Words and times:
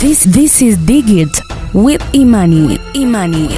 This 0.00 0.24
this 0.24 0.62
is 0.62 0.76
Digit 0.78 1.28
with 1.74 2.00
Imani. 2.14 2.78
Imani. 2.94 3.48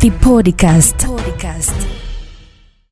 The 0.00 0.10
podcast. 0.10 1.06
podcast. 1.06 1.86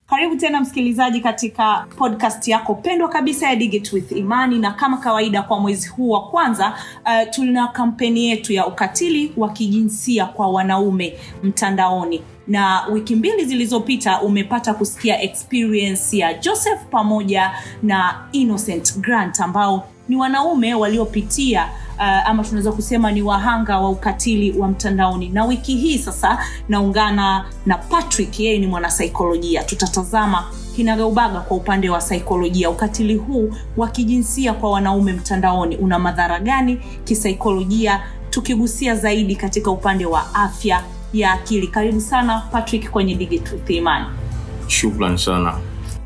Karibu 0.06 0.36
tena 0.36 0.60
msikilizaji 0.60 1.20
katika 1.20 1.86
podcast 1.96 2.48
yako 2.48 2.74
pendwa 2.74 3.08
kabisa 3.08 3.48
ya 3.48 3.56
Digit 3.56 3.92
with 3.92 4.12
Imani, 4.12 4.58
na 4.58 4.70
kama 4.72 4.96
kawaida 4.96 5.42
kwa 5.42 5.60
mwezi 5.60 5.88
huu 5.88 6.10
wa 6.10 6.22
kwanza 6.28 6.68
uh, 7.04 7.30
tuna 7.30 7.68
kampeni 7.68 8.26
yetu 8.26 8.52
ya 8.52 8.66
ukatili 8.66 9.32
wa 9.36 9.48
kijinsia 9.48 10.26
kwa 10.26 10.48
wanaume 10.48 11.18
mtandaoni 11.42 12.22
na 12.48 12.86
wiki 12.86 13.16
mbili 13.16 13.44
zilizopita 13.44 14.22
umepata 14.22 14.74
kusikia 14.74 15.22
experience 15.22 16.16
ya 16.18 16.34
Joseph 16.34 16.80
pamoja 16.90 17.50
na 17.82 18.14
Innocent 18.32 18.98
Grant 18.98 19.40
ambao 19.40 19.88
ni 20.08 20.16
wanaume 20.16 20.74
waliopitia 20.74 21.68
uh, 21.96 22.02
ama 22.28 22.44
tunaweza 22.44 22.72
kusema 22.72 23.12
ni 23.12 23.22
wahanga 23.22 23.78
wa 23.78 23.90
ukatili 23.90 24.58
wa 24.58 24.68
mtandaoni. 24.68 25.28
Na 25.28 25.44
wiki 25.44 25.76
hii 25.76 25.98
sasa 25.98 26.38
naungana 26.68 27.44
na 27.66 27.78
patrick 27.78 28.40
yeye 28.40 28.58
ni 28.58 28.66
mwanasaikolojia. 28.66 29.64
Tutatazama 29.64 30.44
kinagaubaga 30.76 31.40
kwa 31.40 31.56
upande 31.56 31.90
wa 31.90 32.00
saikolojia. 32.00 32.70
Ukatili 32.70 33.14
huu 33.14 33.54
wa 33.76 33.88
kijinsia 33.88 34.52
kwa 34.52 34.70
wanaume 34.70 35.12
mtandaoni 35.12 35.76
una 35.76 35.98
madhara 35.98 36.40
gani 36.40 36.80
kisaikolojia? 37.04 38.02
Tukigusia 38.30 38.94
zaidi 38.96 39.36
katika 39.36 39.70
upande 39.70 40.06
wa 40.06 40.34
afya 40.34 40.82
ya 41.12 41.32
akili. 41.32 41.66
Karibu 41.68 42.00
sana 42.00 42.42
patrick 42.52 42.90
kwenye 42.90 43.14
Digit 43.14 43.70
Imani 43.70 44.06
shukran 44.66 45.16
sana. 45.16 45.54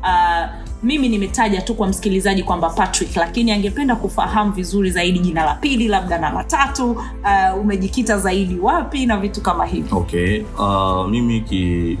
Uh, 0.01 0.60
mimi 0.83 1.09
nimetaja 1.09 1.61
tu 1.61 1.75
kwa 1.75 1.87
msikilizaji 1.87 2.43
kwamba 2.43 2.69
patrick 2.69 3.15
lakini 3.15 3.51
angependa 3.51 3.95
kufahamu 3.95 4.51
vizuri 4.51 4.91
zaidi 4.91 5.19
jina 5.19 5.45
la 5.45 5.55
pili 5.55 5.87
labda 5.87 6.17
na 6.17 6.29
la 6.29 6.43
tatu 6.43 6.91
uh, 6.91 7.61
umejikita 7.61 8.17
zaidi 8.17 8.59
wapi 8.59 9.05
na 9.05 9.17
vitu 9.17 9.41
kama 9.41 9.65
hivyo 9.65 9.97
okay 9.97 10.41
uh, 10.59 11.09
mimi 11.09 11.41
ki 11.41 11.97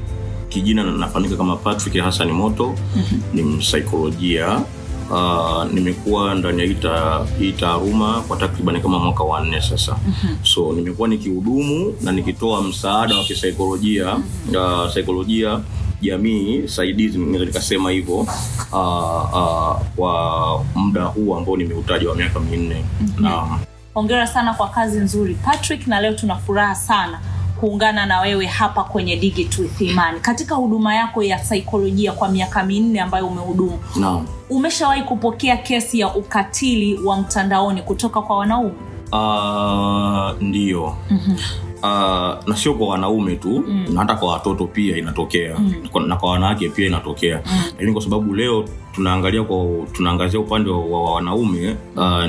kijina 0.49 0.83
nafanika 0.83 1.35
kama 1.35 1.55
patrick 1.55 2.03
hasani 2.03 2.31
moto 2.31 2.75
mm-hmm. 2.95 3.21
ni 3.33 3.43
msaikolojia 3.43 4.61
Uh, 5.11 5.65
nimekuwa 5.73 6.35
ndani 6.35 6.61
ya 6.61 6.67
hii 7.39 7.51
taaruma 7.51 8.21
kwa 8.21 8.37
takriban 8.37 8.81
kama 8.81 8.99
mwaka 8.99 9.23
wa 9.23 9.41
nne 9.45 9.61
sasa 9.61 9.97
mm-hmm. 10.07 10.37
so 10.43 10.73
nimekuwa 10.73 11.07
nikihudumu 11.07 11.93
na 12.01 12.11
nikitoa 12.11 12.63
msaada 12.63 13.15
wa 13.17 13.23
kisaikolojia 13.23 14.05
mm-hmm. 14.15 14.55
uh, 14.85 14.93
saikolojia 14.93 15.59
jamii 16.01 16.67
saidizi 16.67 17.17
naweza 17.17 17.45
nikasema 17.45 17.91
hivyo 17.91 18.15
uh, 18.15 18.27
uh, 18.71 19.81
kwa 19.95 20.63
muda 20.75 21.03
huu 21.03 21.35
ambao 21.35 21.57
nimeutaja 21.57 22.09
wa 22.09 22.15
miaka 22.15 22.39
minne. 22.39 22.85
Mm-hmm. 23.01 23.25
um, 23.25 23.59
hongera 23.93 24.27
sana 24.27 24.53
kwa 24.53 24.67
kazi 24.69 24.99
nzuri. 24.99 25.35
Patrick 25.35 25.87
na 25.87 26.01
leo 26.01 26.13
tuna 26.13 26.35
furaha 26.35 26.75
sana 26.75 27.19
kuungana 27.59 28.05
na 28.05 28.21
wewe 28.21 28.45
hapa 28.45 28.83
kwenye 28.83 29.15
Digit 29.15 29.57
with 29.59 29.81
Imani. 29.81 30.19
Katika 30.19 30.55
huduma 30.55 30.95
yako 30.95 31.23
ya 31.23 31.39
saikolojia 31.39 32.11
kwa 32.11 32.29
miaka 32.29 32.63
minne 32.63 32.99
ambayo 33.01 33.27
umehudumu 33.27 33.79
umeshawahi 34.49 35.03
kupokea 35.03 35.57
kesi 35.57 35.99
ya 35.99 36.15
ukatili 36.15 36.97
wa 36.99 37.17
mtandaoni 37.17 37.81
kutoka 37.81 38.21
kwa 38.21 38.37
wanaume? 38.37 38.71
Uh, 39.11 40.41
ndiyo 40.41 40.95
mm-hmm. 41.09 41.37
Uh, 41.83 42.47
na 42.49 42.55
sio 42.55 42.73
kwa 42.73 42.87
wanaume 42.87 43.35
tu 43.35 43.63
mm. 43.67 43.85
na 43.93 43.99
hata 43.99 44.15
kwa 44.15 44.31
watoto 44.33 44.65
pia 44.67 44.97
inatokea 44.97 45.55
mm. 45.59 46.07
na 46.07 46.15
kwa 46.15 46.31
wanawake 46.31 46.69
pia 46.69 46.87
inatokea 46.87 47.41
mm. 47.45 47.61
lakini 47.71 47.93
kwa 47.93 48.01
sababu 48.01 48.35
leo 48.35 48.65
tunaangalia 48.95 49.43
kwa 49.43 49.65
tunaangazia 49.93 50.39
upande 50.39 50.69
wa, 50.69 50.79
wa 50.85 51.13
wanaume 51.13 51.75
uh, 51.95 52.25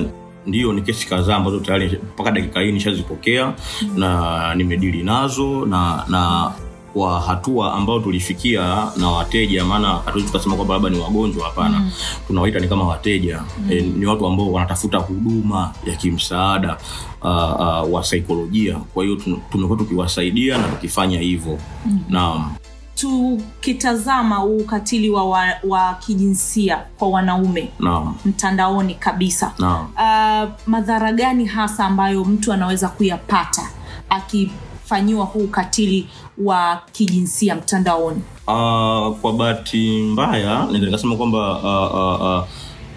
ndio 0.47 0.73
ni 0.73 0.83
kesi 0.83 1.09
kadhaa 1.09 1.37
ambazo 1.37 1.61
tayari 1.61 1.99
mpaka 2.15 2.31
dakika 2.31 2.61
hii 2.61 2.73
nishazipokea 2.73 3.47
mm. 3.83 3.99
na 3.99 4.55
nimedili 4.55 5.03
nazo 5.03 5.67
na 5.67 6.05
na 6.09 6.53
kwa 6.93 7.21
hatua 7.21 7.75
ambayo 7.75 8.01
tulifikia 8.01 8.87
na 8.97 9.09
wateja 9.11 9.65
maana 9.65 9.89
hatuwezi 9.89 10.27
tukasema 10.27 10.55
kwamba 10.57 10.75
labda 10.75 10.91
ni 10.91 10.99
wagonjwa 10.99 11.45
hapana 11.45 11.79
mm. 11.81 11.91
tunawaita 12.27 12.59
ni 12.61 12.69
kama 12.69 12.85
wateja 12.89 13.43
mm. 13.59 13.67
e, 13.73 13.81
ni 13.81 14.07
watu 14.07 14.27
ambao 14.27 14.53
wanatafuta 14.53 14.99
huduma 14.99 15.73
ya 15.87 15.95
kimsaada 15.97 16.77
uh, 17.25 17.61
uh, 17.61 17.93
wa 17.95 18.05
saikolojia. 18.05 18.77
Kwa 18.95 19.05
hiyo 19.05 19.17
tumekuwa 19.53 19.79
tukiwasaidia 19.79 20.59
na 20.59 20.69
tukifanya 20.69 21.19
hivyo. 21.21 21.59
Mm. 21.87 21.99
naam. 22.09 22.53
Tukitazama 22.95 24.45
ukatili 24.45 25.11
wa, 25.11 25.25
wa, 25.29 25.45
wa 25.69 25.95
kijinsia 25.95 26.77
kwa 26.99 27.09
wanaume 27.09 27.69
naam. 27.79 28.15
mtandaoni 28.25 28.95
kabisa. 28.95 29.53
Naam. 29.59 29.87
Uh, 29.95 30.51
madhara 30.67 31.13
gani 31.13 31.45
hasa 31.47 31.85
ambayo 31.87 32.25
mtu 32.25 32.53
anaweza 32.53 32.89
kuyapata 32.89 33.63
akifanyiwa 34.11 35.25
huu 35.25 35.41
ukatili 35.41 36.09
wa 36.39 36.83
kijinsia 36.93 37.55
mtandaoni? 37.55 38.23
Uh, 38.47 39.17
kwa 39.21 39.33
bahati 39.37 40.03
mbaya 40.03 40.59
naweza 40.59 40.79
nikasema 40.87 41.17
kwamba 41.17 41.59
uh, 41.59 41.95
uh, 41.95 42.21
uh, 42.39 42.45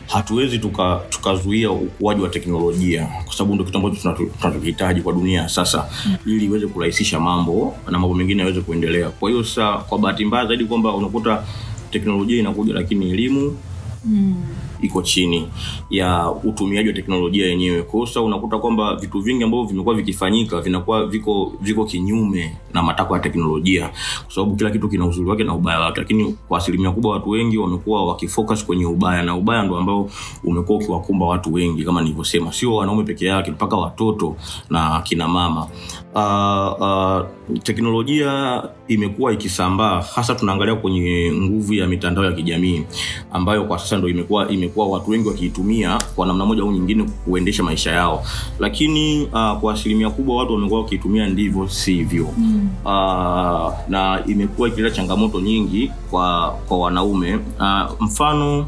hatuwezi 0.08 0.60
tuka- 0.60 1.02
tukazuia 1.10 1.72
ukuaji 1.72 2.22
wa 2.22 2.30
teknolojia 2.30 3.08
kwa 3.26 3.34
sababu 3.34 3.54
ndio 3.54 3.66
kitu 3.66 3.78
ambacho 3.78 3.96
tunachokihitaji 4.42 5.02
kwa 5.02 5.14
dunia 5.14 5.50
sasa 5.50 5.86
mm. 6.06 6.16
ili 6.26 6.46
iweze 6.46 6.68
kurahisisha 6.68 7.20
mambo 7.20 7.76
na 7.92 8.00
mambo 8.00 8.14
mengine 8.16 8.42
yaweze 8.42 8.62
kuendelea 8.62 9.10
kwa 9.10 9.30
hiyo 9.30 9.44
sasa 9.44 9.74
kwa 9.78 10.00
bahati 10.00 10.26
mbaya 10.26 10.46
zaidi 10.46 10.66
kwamba 10.66 10.94
unakuta 10.96 11.44
teknolojia 11.92 12.40
inakuja 12.40 12.74
lakini 12.74 13.12
elimu 13.12 13.58
mm. 14.06 14.36
Iko 14.82 15.02
chini 15.02 15.48
ya 15.90 16.32
utumiaji 16.44 16.90
wa 16.90 16.96
teknolojia 16.96 17.46
yenyewe. 17.48 17.86
Hiyo 17.92 18.26
unakuta 18.26 18.58
kwamba 18.58 18.96
vitu 18.96 19.20
vingi 19.20 19.44
ambavyo 19.44 19.66
vimekuwa 19.66 19.96
vikifanyika 19.96 20.62
vinakuwa 20.62 21.06
viko 21.06 21.54
viko 21.62 21.86
kinyume 21.86 22.58
na 22.74 22.84
matakwa 22.84 23.18
ya 23.18 23.24
teknolojia 23.24 23.90
kwa 24.26 24.34
sababu 24.36 24.56
kila 24.56 24.70
kitu 24.72 24.90
kina 24.90 25.06
uzuri 25.06 25.30
wake 25.30 25.44
na 25.44 25.54
ubaya 25.56 25.80
wake. 25.80 26.00
Lakini 26.02 26.36
kwa 26.48 26.58
asilimia 26.58 26.92
kubwa 26.92 27.12
watu 27.14 27.30
wengi 27.30 27.58
wamekuwa 27.58 28.06
wakifocus 28.06 28.66
kwenye 28.66 28.86
ubaya 28.86 29.24
na 29.24 29.36
ubaya 29.36 29.64
ndo 29.64 29.78
ambao 29.78 30.10
umekuwa 30.44 30.78
ukiwakumba 30.80 31.26
watu 31.26 31.54
wengi 31.54 31.84
kama 31.86 32.02
nilivyosema. 32.02 32.54
Sio 32.54 32.76
wanaume 32.76 33.04
peke 33.04 33.26
yake 33.26 33.52
mpaka 33.52 33.76
watoto 33.76 34.36
na 34.70 35.02
kina 35.02 35.28
mama. 35.28 35.68
Uh, 36.16 36.82
uh, 36.82 37.60
teknolojia 37.64 38.64
imekuwa 38.88 39.34
ikisambaa 39.34 40.02
hasa 40.02 40.36
tunaangalia 40.36 40.76
kwenye 40.76 41.32
nguvu 41.34 41.74
ya 41.74 41.88
mitandao 41.88 42.26
ya 42.26 42.32
kijamii 42.32 42.84
ambayo 43.32 43.64
kwa 43.64 43.80
sasa 43.80 43.98
ndo 43.98 44.10
imekuwa 44.10 44.50
imekuwa 44.66 44.88
watu 44.88 45.12
wengi 45.12 45.28
wakiitumia 45.28 45.98
kwa 46.16 46.26
namna 46.28 46.46
moja 46.46 46.62
au 46.62 46.72
nyingine 46.72 47.04
kuendesha 47.26 47.64
maisha 47.64 47.92
yao 47.92 48.24
lakini 48.60 49.24
uh, 49.24 49.60
kwa 49.60 49.74
asilimia 49.74 50.10
kubwa 50.10 50.36
watu 50.36 50.54
wamekuwa 50.54 50.82
wakiitumia 50.82 51.28
ndivyo 51.28 51.68
sivyo 51.70 52.28
mm. 52.38 52.70
uh, 52.86 53.74
na 53.90 54.24
imekuwa 54.28 54.68
ikileta 54.68 54.96
changamoto 54.96 55.40
nyingi 55.42 55.92
kwa 56.10 56.56
kwa 56.68 56.78
wanaume 56.80 57.36
uh, 57.36 58.02
mfano 58.02 58.66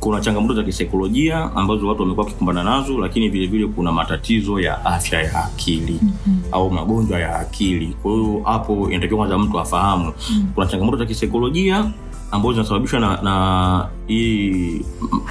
kuna 0.00 0.20
changamoto 0.20 0.54
za 0.54 0.62
kisaikolojia 0.62 1.50
ambazo 1.56 1.88
watu 1.88 2.02
wamekuwa 2.02 2.26
wakikumbana 2.26 2.62
nazo 2.64 2.98
lakini 2.98 3.28
vile 3.28 3.46
vile 3.46 3.66
kuna 3.66 3.92
matatizo 3.92 4.60
ya 4.60 4.84
afya 4.84 5.22
ya 5.22 5.44
akili 5.44 5.98
mm-hmm. 6.02 6.42
au 6.52 6.70
magonjwa 6.70 7.18
ya 7.20 7.38
akili 7.38 7.96
kwa 8.02 8.12
hiyo 8.12 8.40
hapo 8.44 8.88
inatakiwa 8.90 9.18
kwanza 9.18 9.38
mtu 9.38 9.60
afahamu 9.60 10.04
mm-hmm. 10.04 10.46
kuna 10.54 10.66
changamoto 10.66 10.96
za 10.98 11.06
kisaikolojia 11.06 11.90
ambazo 12.30 12.52
zinasababishwa 12.52 13.00
na, 13.00 13.22
na 13.22 13.86
hii 14.06 14.80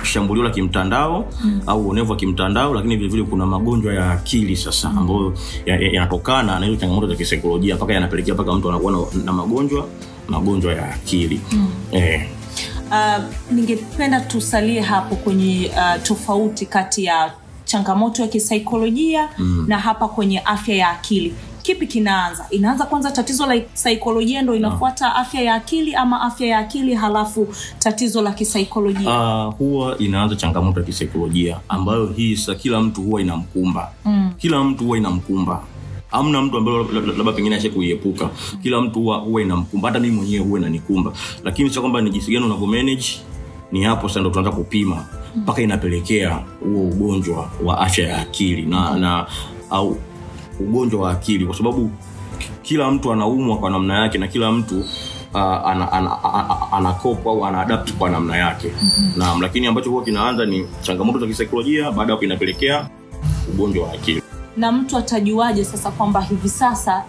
shambulio 0.03 0.43
la 0.43 0.49
kimtandao 0.49 1.25
mm. 1.43 1.61
au 1.67 1.81
uonevu 1.81 2.11
wa 2.11 2.17
kimtandao 2.17 2.73
lakini 2.73 2.95
vilevile 2.97 3.23
kuna 3.23 3.45
magonjwa 3.45 3.93
ya 3.93 4.11
akili 4.11 4.55
sasa 4.55 4.89
ambayo 4.89 5.33
yanatokana 5.65 6.51
ya, 6.51 6.53
ya 6.53 6.59
na 6.59 6.65
hizo 6.65 6.77
changamoto 6.79 7.07
za 7.07 7.15
kisaikolojia 7.15 7.75
mpaka 7.75 7.93
yanapelekea 7.93 8.33
mpaka 8.33 8.53
mtu 8.53 8.69
anakuwa 8.69 8.91
na, 8.91 8.99
na 9.25 9.33
magonjwa 9.33 9.87
magonjwa 10.27 10.73
ya 10.73 10.93
akili 10.93 11.41
mm. 11.51 11.67
eh, 11.91 12.27
uh, 12.91 13.23
ningependa 13.51 14.19
tusalie 14.21 14.81
hapo 14.81 15.15
kwenye 15.15 15.71
uh, 15.75 16.03
tofauti 16.03 16.65
kati 16.65 17.05
ya 17.05 17.31
changamoto 17.65 18.21
ya 18.21 18.27
kisaikolojia 18.27 19.29
mm. 19.37 19.65
na 19.67 19.77
hapa 19.77 20.07
kwenye 20.07 20.39
afya 20.39 20.75
ya 20.75 20.89
akili 20.89 21.33
kipi 21.69 21.87
kinaanza? 21.87 22.45
Inaanza 22.49 22.85
kwanza 22.85 23.11
tatizo 23.11 23.45
la 23.45 23.61
saikolojia 23.73 24.41
ndo 24.41 24.55
inafuata 24.55 25.15
afya 25.15 25.41
ya 25.41 25.53
akili 25.55 25.95
ama 25.95 26.21
afya 26.21 26.47
ya 26.47 26.57
akili 26.57 26.93
halafu 26.93 27.47
tatizo 27.79 28.21
la 28.21 28.31
kisaikolojia? 28.31 29.09
Uh, 29.47 29.53
huwa 29.55 29.97
inaanza 29.97 30.35
changamoto 30.35 30.79
ya 30.79 30.85
kisaikolojia 30.85 31.59
ambayo 31.69 32.05
hii 32.07 32.35
sa 32.35 32.55
kila 32.55 32.81
mtu 32.81 33.01
huwa 33.01 33.21
inamkumba. 33.21 33.91
Mm. 34.05 34.31
kila 34.37 34.63
mtu 34.63 34.83
huwa 34.83 34.97
inamkumba. 34.97 35.63
Amna 36.11 36.41
mtu 36.41 36.57
ambaye 36.57 36.77
labda 37.17 37.31
pengine 37.31 37.55
ashe 37.55 37.69
kuiepuka. 37.69 38.29
Kila 38.63 38.81
mtu 38.81 38.99
huwa 38.99 39.17
huwa 39.17 39.41
inamkumba. 39.41 39.87
Hata 39.89 39.99
mimi 39.99 40.15
mwenyewe 40.15 40.45
huwa 40.45 40.59
inanikumba. 40.59 41.11
Lakini 41.43 41.69
sio 41.69 41.81
kwamba 41.81 42.01
ni 42.01 42.09
jinsi 42.09 42.31
gani 42.31 42.45
unavyo 42.45 42.67
manage 42.67 43.05
ni 43.71 43.83
hapo 43.83 44.07
sasa 44.07 44.19
ndo 44.19 44.29
tunaanza 44.29 44.51
kupima 44.57 45.05
mpaka 45.35 45.61
inapelekea 45.61 46.43
huo 46.63 46.81
ugonjwa 46.83 47.49
wa 47.63 47.79
afya 47.79 48.07
ya 48.07 48.21
akili 48.21 48.61
na, 48.61 48.95
na 48.99 49.27
au 49.69 49.97
ugonjwa 50.59 51.01
wa 51.01 51.11
akili 51.11 51.45
kwa 51.45 51.55
sababu 51.57 51.91
kila 52.61 52.91
mtu 52.91 53.13
anaumwa 53.13 53.57
kwa 53.57 53.69
namna 53.69 54.01
yake 54.01 54.17
na 54.17 54.27
kila 54.27 54.51
mtu 54.51 54.79
uh, 55.33 55.39
ana, 55.41 55.91
ana, 55.91 56.23
ana, 56.23 56.71
ana 56.71 56.93
cope 56.93 57.29
au 57.29 57.45
anaadapt 57.45 57.93
kwa 57.93 58.09
namna 58.09 58.37
yake 58.37 58.71
mm-hmm. 58.81 59.13
naam 59.17 59.41
lakini 59.41 59.67
ambacho 59.67 59.89
huwa 59.89 60.03
kinaanza 60.03 60.45
ni 60.45 60.67
changamoto 60.81 61.19
za 61.19 61.27
kisaikolojia 61.27 61.91
baada 61.91 62.13
hapo 62.13 62.23
inapelekea 62.25 62.89
ugonjwa 63.53 63.87
wa 63.87 63.93
akili 63.93 64.21
na 64.57 64.71
mtu 64.71 64.97
atajuaje 64.97 65.65
sasa 65.65 65.91
kwamba 65.91 66.21
hivi 66.21 66.49
sasa 66.49 67.03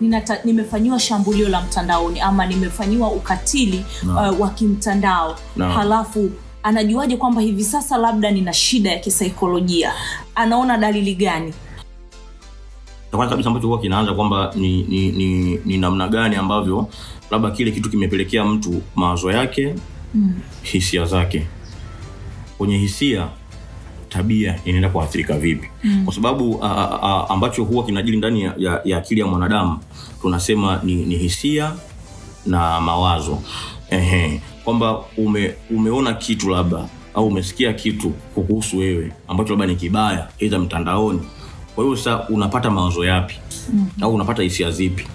mm. 0.00 0.12
uh, 0.12 0.44
nimefanyiwa 0.44 0.98
shambulio 1.00 1.48
la 1.48 1.60
mtandaoni 1.60 2.20
ama 2.20 2.46
nimefanyiwa 2.46 3.10
ukatili 3.12 3.84
no. 4.02 4.30
uh, 4.32 4.40
wa 4.40 4.50
kimtandao 4.50 5.36
no. 5.56 5.68
halafu 5.68 6.30
anajuaje 6.62 7.16
kwamba 7.16 7.40
hivi 7.40 7.64
sasa 7.64 7.96
labda 7.96 8.30
nina 8.30 8.52
shida 8.52 8.90
ya 8.90 8.98
kisaikolojia 8.98 9.92
anaona 10.34 10.78
dalili 10.78 11.14
gani 11.14 11.54
cha 13.10 13.16
kwanza 13.16 13.30
kabisa 13.30 13.48
ambacho 13.48 13.66
huwa 13.66 13.80
kinaanza 13.80 14.12
kwamba 14.14 14.52
ni, 14.56 14.82
ni, 14.82 15.12
ni, 15.12 15.58
ni 15.64 15.78
namna 15.78 16.08
gani 16.08 16.36
ambavyo 16.36 16.88
labda 17.30 17.50
kile 17.50 17.70
kitu 17.70 17.90
kimepelekea 17.90 18.44
mtu 18.44 18.82
mawazo 18.94 19.32
yake 19.32 19.74
mm. 20.14 20.34
hisia 20.62 21.04
zake 21.04 21.46
kwenye 22.58 22.78
hisia 22.78 23.28
tabia 24.08 24.58
inaenda 24.64 24.88
kuathirika 24.88 25.38
vipi 25.38 25.68
mm. 25.84 26.04
kwa 26.04 26.14
sababu 26.14 26.58
a, 26.62 26.66
a, 26.68 26.98
a, 27.02 27.28
ambacho 27.30 27.64
huwa 27.64 27.84
kinajili 27.84 28.16
ndani 28.16 28.42
ya, 28.42 28.54
ya, 28.58 28.80
ya 28.84 28.98
akili 28.98 29.20
ya 29.20 29.26
mwanadamu 29.26 29.78
tunasema 30.22 30.80
ni, 30.84 30.94
ni 30.94 31.16
hisia 31.16 31.72
na 32.46 32.80
mawazo 32.80 33.38
Ehe, 33.90 34.40
kwamba 34.64 34.98
ume, 35.16 35.54
umeona 35.70 36.12
kitu 36.14 36.48
labda 36.50 36.88
au 37.14 37.26
umesikia 37.26 37.72
kitu 37.72 38.10
kuhusu 38.10 38.78
wewe 38.78 39.12
ambacho 39.28 39.50
labda 39.50 39.66
ni 39.66 39.76
kibaya 39.76 40.28
aidha 40.42 40.58
mtandaoni 40.58 41.20
kwa 41.78 41.84
hiyo 41.84 41.96
sasa 41.96 42.28
unapata 42.28 42.70
mawazo 42.70 43.04
yapi 43.04 43.34
mm. 43.72 43.86
au 44.00 44.14
unapata 44.14 44.42
hisia 44.42 44.70
zipi 44.70 45.06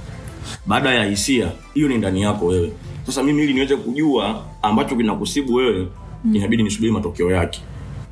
baada 0.65 0.94
ya 0.94 1.06
hisia 1.06 1.51
hiyo 1.74 1.88
ni 1.88 1.98
ndani 1.98 2.21
yako 2.21 2.45
wewe 2.45 2.71
sasa 3.06 3.24
mimi 3.24 3.44
ili 3.44 3.54
niweze 3.54 3.75
kujua 3.75 4.45
ambacho 4.62 4.95
kinakusibu 4.95 5.54
wewe 5.54 5.88
mm. 6.24 6.36
inabidi 6.36 6.63
nisubiri 6.63 6.92
matokeo 6.94 7.31
yake 7.31 7.62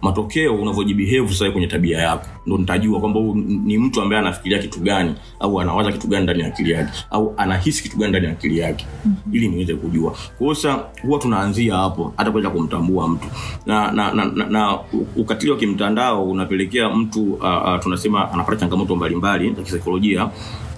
matokeo 0.02 0.56
unavyojibehave 0.56 1.28
sasa 1.34 1.52
kwenye 1.52 1.68
tabia 1.68 1.98
yako. 1.98 2.26
Ndo 2.46 2.58
nitajua 2.58 3.00
kwamba 3.00 3.20
ni 3.46 3.78
mtu 3.78 4.02
ambaye 4.02 4.22
anafikiria 4.22 4.60
kitu 4.60 4.80
gani 4.80 5.16
au 5.40 5.62
anawaza 5.62 5.92
kitu 5.92 6.08
gani 6.08 6.24
ndani 6.24 6.40
ya 6.42 6.48
akili 6.48 6.72
yake 6.72 6.92
au 7.12 7.34
anahisi 7.38 7.84
kitu 7.84 7.98
gani 7.98 8.10
ndani 8.10 8.26
ya 8.26 8.32
akili 8.32 8.58
yake. 8.58 8.86
Mm-hmm. 9.06 9.36
ili 9.36 9.48
niweze 9.48 9.76
kujua. 9.76 10.16
Kwa 10.38 10.56
sasa 10.56 10.80
huwa 11.02 11.20
tunaanzia 11.20 11.76
hapo 11.76 12.14
hata 12.18 12.32
kuweza 12.32 12.50
kumtambua 12.50 13.08
mtu. 13.08 13.28
Na 13.66 13.92
na, 13.92 14.14
na, 14.14 14.26
na, 14.26 14.46
na 14.46 14.80
ukatili 15.16 15.52
wa 15.52 15.58
kimtandao 15.58 16.30
unapelekea 16.30 16.90
mtu 16.90 17.34
uh, 17.34 17.44
uh, 17.44 17.80
tunasema 17.80 18.32
anapata 18.34 18.58
changamoto 18.60 18.96
mbalimbali 18.96 19.54
za 19.54 19.62
kisaikolojia. 19.62 20.30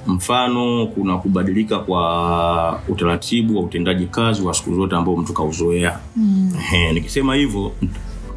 Mfano 0.07 0.87
kuna 0.87 1.17
kubadilika 1.17 1.79
kwa 1.79 2.81
utaratibu 2.87 3.57
wa 3.57 3.63
utendaji 3.63 4.05
kazi 4.05 4.41
wa 4.41 4.53
siku 4.53 4.75
zote 4.75 4.95
ambao 4.95 5.17
mtu 5.17 5.33
kauzoea. 5.33 5.99
Mm. 6.15 6.51
nikisema 6.93 7.35
hivyo 7.35 7.71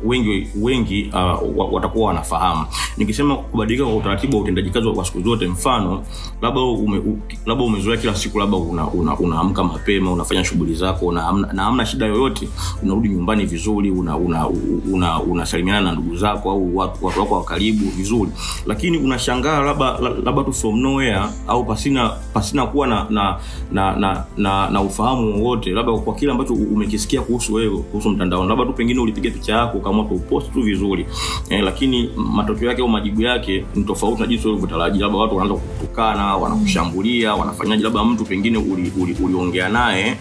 wengi 0.07 0.49
wengi 0.61 1.11
uh, 1.15 1.73
watakuwa 1.73 2.09
wanafahamu. 2.09 2.67
Nikisema 2.97 3.37
kubadilika 3.37 3.85
kwa 3.85 3.97
utaratibu 3.97 4.37
wa 4.37 4.43
utendaji 4.43 4.71
kazi 4.71 4.87
wa 4.87 5.05
siku 5.05 5.21
zote 5.23 5.47
mfano 5.47 6.03
labda 6.43 6.61
ume, 6.61 7.03
labda 7.47 7.65
umezoea 7.65 7.97
kila 7.97 8.15
siku 8.15 8.39
labda 8.39 8.57
unaamka 8.57 9.23
una, 9.23 9.43
una 9.43 9.65
mapema 9.65 10.13
unafanya 10.13 10.45
shughuli 10.45 10.75
zako 10.75 11.13
na 11.13 11.33
na 11.53 11.63
hamna 11.65 11.87
shida 11.87 12.07
yoyote 12.07 12.49
unarudi 12.83 13.09
nyumbani 13.09 13.45
vizuri 13.47 13.91
unasalimiana 13.91 14.19
una, 14.21 15.21
una, 15.21 15.23
una 15.23 15.81
na 15.81 15.93
ndugu 15.93 16.17
zako 16.17 16.51
au 16.51 16.77
watu, 16.77 17.07
watu 17.07 17.21
wako 17.21 17.35
wa 17.35 17.45
karibu 17.45 17.91
vizuri. 17.91 18.31
Lakini 18.67 18.99
unashangaa 18.99 19.61
labda 19.61 19.99
labda 20.25 20.45
tu 20.45 20.53
from 20.53 20.81
nowhere 20.81 21.21
au 21.47 21.65
pasina 21.65 22.09
pasina 22.35 22.67
kuwa 22.67 22.87
na 22.87 23.07
na 23.11 23.37
na, 23.73 23.97
na, 23.97 24.25
na, 24.37 24.71
na 24.71 24.81
ufahamu 24.81 25.43
wowote 25.45 25.71
labda 25.71 25.93
kwa 25.93 26.15
kile 26.15 26.33
ambacho 26.33 26.55
umekisikia 26.55 27.21
kuhusu 27.23 27.55
wewe 27.55 27.77
kuhusu 27.79 28.11
mtandaoni. 28.11 28.49
Labda 28.49 28.65
tu 28.67 28.73
pengine 28.73 29.01
ulipiga 29.01 29.31
picha 29.31 29.53
yako 29.53 29.79
ukaamua 30.01 30.05
kupost 30.05 30.53
tu 30.53 30.63
vizuri. 30.63 31.07
Eh, 31.51 31.65
lakini 31.65 32.11
matokeo 32.17 32.69
yake 32.69 32.83
au 32.83 32.89
majibu 32.89 33.23
yake 33.23 33.65
ni 33.75 33.85
tofauti 33.85 34.21
na 34.23 34.27
jinsi 34.27 34.49
ulivyotarajia 34.49 35.03
labda 35.03 35.19
watu 35.19 35.37
wanaanza 35.37 35.61
kutukana 35.61 36.37
wanakushambulia 36.37 37.35
wanafanyaje? 37.35 37.83
Labda 37.85 38.05
mtu 38.05 38.25
pengine 38.25 38.59
uliongea 38.59 38.93
uli, 39.27 39.35
uli 39.37 39.73
naye 39.73 40.17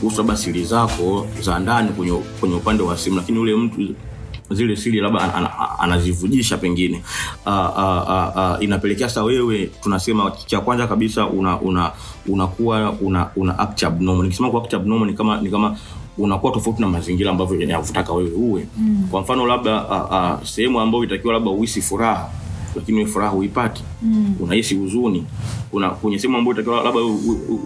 kuhusu 0.00 0.16
labda 0.18 0.36
siri 0.36 0.64
zako 0.64 1.26
za 1.40 1.58
ndani 1.58 1.88
kwenye, 1.88 2.12
kwenye 2.40 2.54
upande 2.54 2.82
wa 2.82 2.96
simu 2.96 3.16
lakini 3.16 3.38
ule 3.38 3.56
mtu 3.56 3.94
zile 4.50 4.76
siri 4.76 5.00
labda 5.00 5.20
an, 5.20 5.44
an, 5.44 5.50
anazivujisha 5.78 6.56
pengine. 6.58 7.02
Uh, 7.46 7.52
uh, 7.52 8.08
uh, 8.08 8.36
uh, 8.36 8.62
inapelekea 8.62 9.08
sasa 9.08 9.22
wewe 9.24 9.70
tunasema 9.82 10.32
cha 10.46 10.60
kwanza 10.60 10.86
kabisa 10.86 11.26
una 11.26 11.60
una 11.60 11.90
unakuwa 12.28 12.92
una, 13.00 13.30
una 13.36 13.58
act 13.58 13.82
abnormal. 13.84 14.24
Nikisema 14.24 14.50
kwa 14.50 14.62
act 14.62 14.74
abnormal 14.74 15.08
ni 15.08 15.14
kama 15.14 15.40
ni 15.40 15.50
kama 15.50 15.76
unakuwa 16.18 16.52
tofauti 16.52 16.80
na 16.80 16.88
mazingira 16.88 17.30
ambavyo 17.30 17.60
yanakutaka 17.60 18.12
wewe 18.12 18.30
uwe 18.30 18.66
mm. 18.78 19.08
kwa 19.10 19.20
mfano 19.20 19.46
labda 19.46 19.84
sehemu 20.44 20.80
ambayo 20.80 21.04
itakiwa 21.04 21.32
labda 21.34 21.50
uhisi 21.50 21.82
furaha 21.82 22.30
lakini 22.76 23.06
furaha 23.06 23.30
huipati 23.30 23.82
mm. 24.02 24.34
unahisi 24.40 24.74
huzuni. 24.74 25.24
Una 25.72 25.90
kwenye 25.90 26.18
sehemu 26.18 26.38
ambayo 26.38 26.54
itakiwa 26.54 26.82
labda 26.82 27.00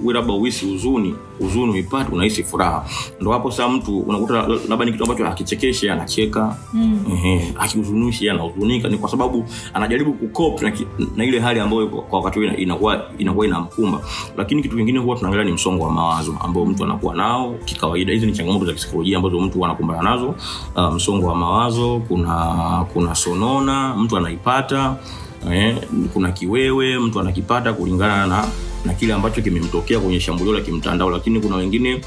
uwe 0.04 0.14
labda 0.14 0.32
uhisi 0.32 0.66
huzuni 0.66 1.14
huzuni 1.38 1.72
uipate 1.72 2.12
unahisi 2.12 2.44
furaha. 2.44 2.84
Ndo 3.20 3.32
hapo 3.32 3.50
saa 3.50 3.68
mtu 3.68 3.98
unakuta 4.00 4.46
labda 4.68 4.84
ni 4.84 4.92
kitu 4.92 5.04
ambacho 5.04 5.26
akichekeshi 5.28 5.88
anacheka. 5.90 6.56
Mm. 6.72 7.00
ehe 7.12 7.52
akihuzunishi 7.58 8.30
anahuzunika. 8.30 8.88
Ni 8.88 8.98
kwa 8.98 9.08
sababu 9.10 9.44
anajaribu 9.74 10.12
kukop 10.12 10.62
na, 10.62 10.72
na 11.16 11.24
ile 11.24 11.40
hali 11.40 11.60
ambayo 11.60 11.86
kwa 11.88 12.18
wakati 12.18 12.38
huo 12.38 12.48
inakuwa 12.48 13.02
inakuwa 13.18 13.46
inamkumba. 13.46 14.00
Lakini 14.36 14.62
kitu 14.62 14.76
kingine 14.76 14.98
huwa 14.98 15.16
tunaangalia 15.16 15.44
ni 15.46 15.52
msongo 15.52 15.84
wa 15.84 15.90
mawazo 15.90 16.36
ambao 16.40 16.66
mtu 16.66 16.84
anakuwa 16.84 17.14
nao 17.14 17.54
kikawaida. 17.64 18.12
Hizi 18.12 18.26
ni 18.26 18.32
changamoto 18.32 18.66
za 18.66 18.72
kisaikolojia 18.72 19.16
ambazo 19.16 19.40
mtu 19.40 19.64
anakumbana 19.64 20.02
nazo. 20.02 20.34
Uh, 20.76 20.94
msongo 20.94 21.26
wa 21.26 21.34
mawazo 21.34 22.02
kuna 22.08 22.84
kuna 22.92 23.14
sonona 23.14 23.94
mtu 23.96 24.16
anaipata 24.16 24.96
eh, 25.52 25.76
kuna 26.12 26.32
kiwewe 26.32 26.98
mtu 26.98 27.20
anakipata 27.20 27.72
kulingana 27.72 28.26
na 28.26 28.46
na 28.84 28.94
kile 28.94 29.12
ambacho 29.12 29.42
kimemtokea 29.42 30.00
kwenye 30.00 30.20
shambulio 30.20 30.52
la 30.54 30.60
kimtandao. 30.60 31.10
Lakini 31.10 31.40
kuna 31.40 31.56
wengine 31.56 32.00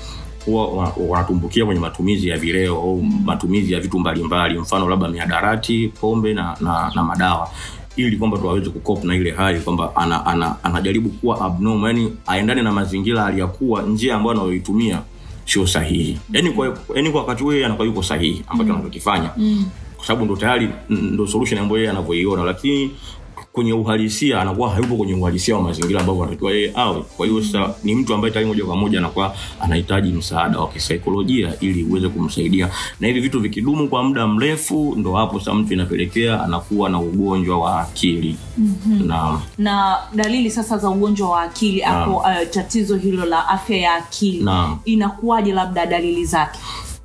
huwa 0.46 0.94
wanatumbukia 0.98 1.66
kwenye 1.66 1.80
matumizi 1.82 2.28
ya 2.28 2.38
vileo 2.38 2.76
au 2.76 3.04
matumizi 3.04 3.74
ya 3.74 3.80
vitu 3.80 4.00
mbalimbali 4.00 4.60
mfano 4.60 4.90
labda 4.90 5.08
miadarati 5.08 5.92
pombe 6.02 6.34
na, 6.34 6.58
na, 6.62 6.92
na 6.96 7.04
madawa. 7.04 7.50
Ili 7.96 8.18
kwamba 8.18 8.38
tuwaweze 8.38 8.70
kukop 8.70 9.04
na 9.04 9.16
ile 9.16 9.32
hali 9.32 9.60
kwamba 9.60 9.96
ana, 9.96 10.26
ana, 10.26 10.56
anajaribu 10.64 11.10
kuwa 11.10 11.42
abnormal 11.42 11.88
yani 11.98 12.14
aendane 12.28 12.62
na 12.62 12.72
mazingira 12.72 13.26
aliyakuwa 13.26 13.82
njia 13.82 14.16
ambayo 14.16 14.32
anayoitumia 14.36 15.02
sio 15.46 15.68
sahihi. 15.68 16.20
Yani 16.32 16.52
kwa, 16.52 16.78
yani 16.96 17.10
kwa 17.12 17.22
wakati 17.22 17.44
huo 17.44 17.52
anakuwa 17.54 17.88
yuko 17.88 18.04
sahihi 18.04 18.44
ambacho 18.48 18.70
mm. 18.70 18.76
anachokifanya. 18.76 19.30
Mm. 19.38 19.66
kwa 19.98 20.06
sababu 20.06 20.26
ndo 20.26 20.36
tayari 20.36 20.70
ndo 20.90 21.28
solution 21.28 21.60
ambayo 21.62 21.78
yeye 21.80 21.90
anavyoiona. 21.92 22.44
Lakini 22.44 22.92
kwenye 23.56 23.74
uhalisia 23.74 24.42
anakuwa 24.42 24.70
hayupo 24.70 24.96
kwenye 24.96 25.14
uhalisia 25.14 25.56
wa 25.56 25.62
mazingira 25.62 26.00
ambavyo 26.00 26.24
anatakiwa 26.24 26.52
yeye 26.52 26.72
awe. 26.76 27.02
Kwa 27.18 27.26
hiyo 27.28 27.44
sasa 27.44 27.74
ni 27.84 27.96
mtu 27.96 28.14
ambaye 28.14 28.34
tayari 28.34 28.48
moja 28.52 28.66
kwa 28.66 28.76
moja 28.76 29.00
anakuwa 29.00 29.36
anahitaji 29.62 30.12
msaada 30.12 30.60
wa 30.60 30.68
kisaikolojia 30.68 31.54
ili 31.60 31.84
uweze 31.84 32.10
kumsaidia. 32.10 32.70
Na 33.00 33.08
hivi 33.08 33.20
vitu 33.20 33.40
vikidumu 33.40 33.88
kwa 33.90 34.04
muda 34.04 34.28
mrefu 34.28 34.94
ndo 34.98 35.14
hapo 35.14 35.40
sasa 35.40 35.54
mtu 35.54 35.74
inapelekea 35.74 36.44
anakuwa 36.44 36.90
na 36.90 37.00
ugonjwa 37.00 37.58
wa 37.60 37.82
akili. 37.82 38.38
Mm-hmm. 38.58 39.08
na 39.08 39.40
na 39.58 39.98
dalili 40.16 40.52
sasa 40.52 40.78
za 40.78 40.90
ugonjwa 40.90 41.30
wa 41.30 41.42
akili 41.42 41.80
hapo 41.82 42.16
uh, 42.18 42.50
tatizo 42.52 42.96
hilo 42.98 43.26
la 43.26 43.48
afya 43.50 43.78
ya 43.78 43.94
akili. 43.96 44.46
Inakuwaje 44.86 45.54
labda 45.54 45.86
dalili 45.86 46.26
zake 46.26 46.60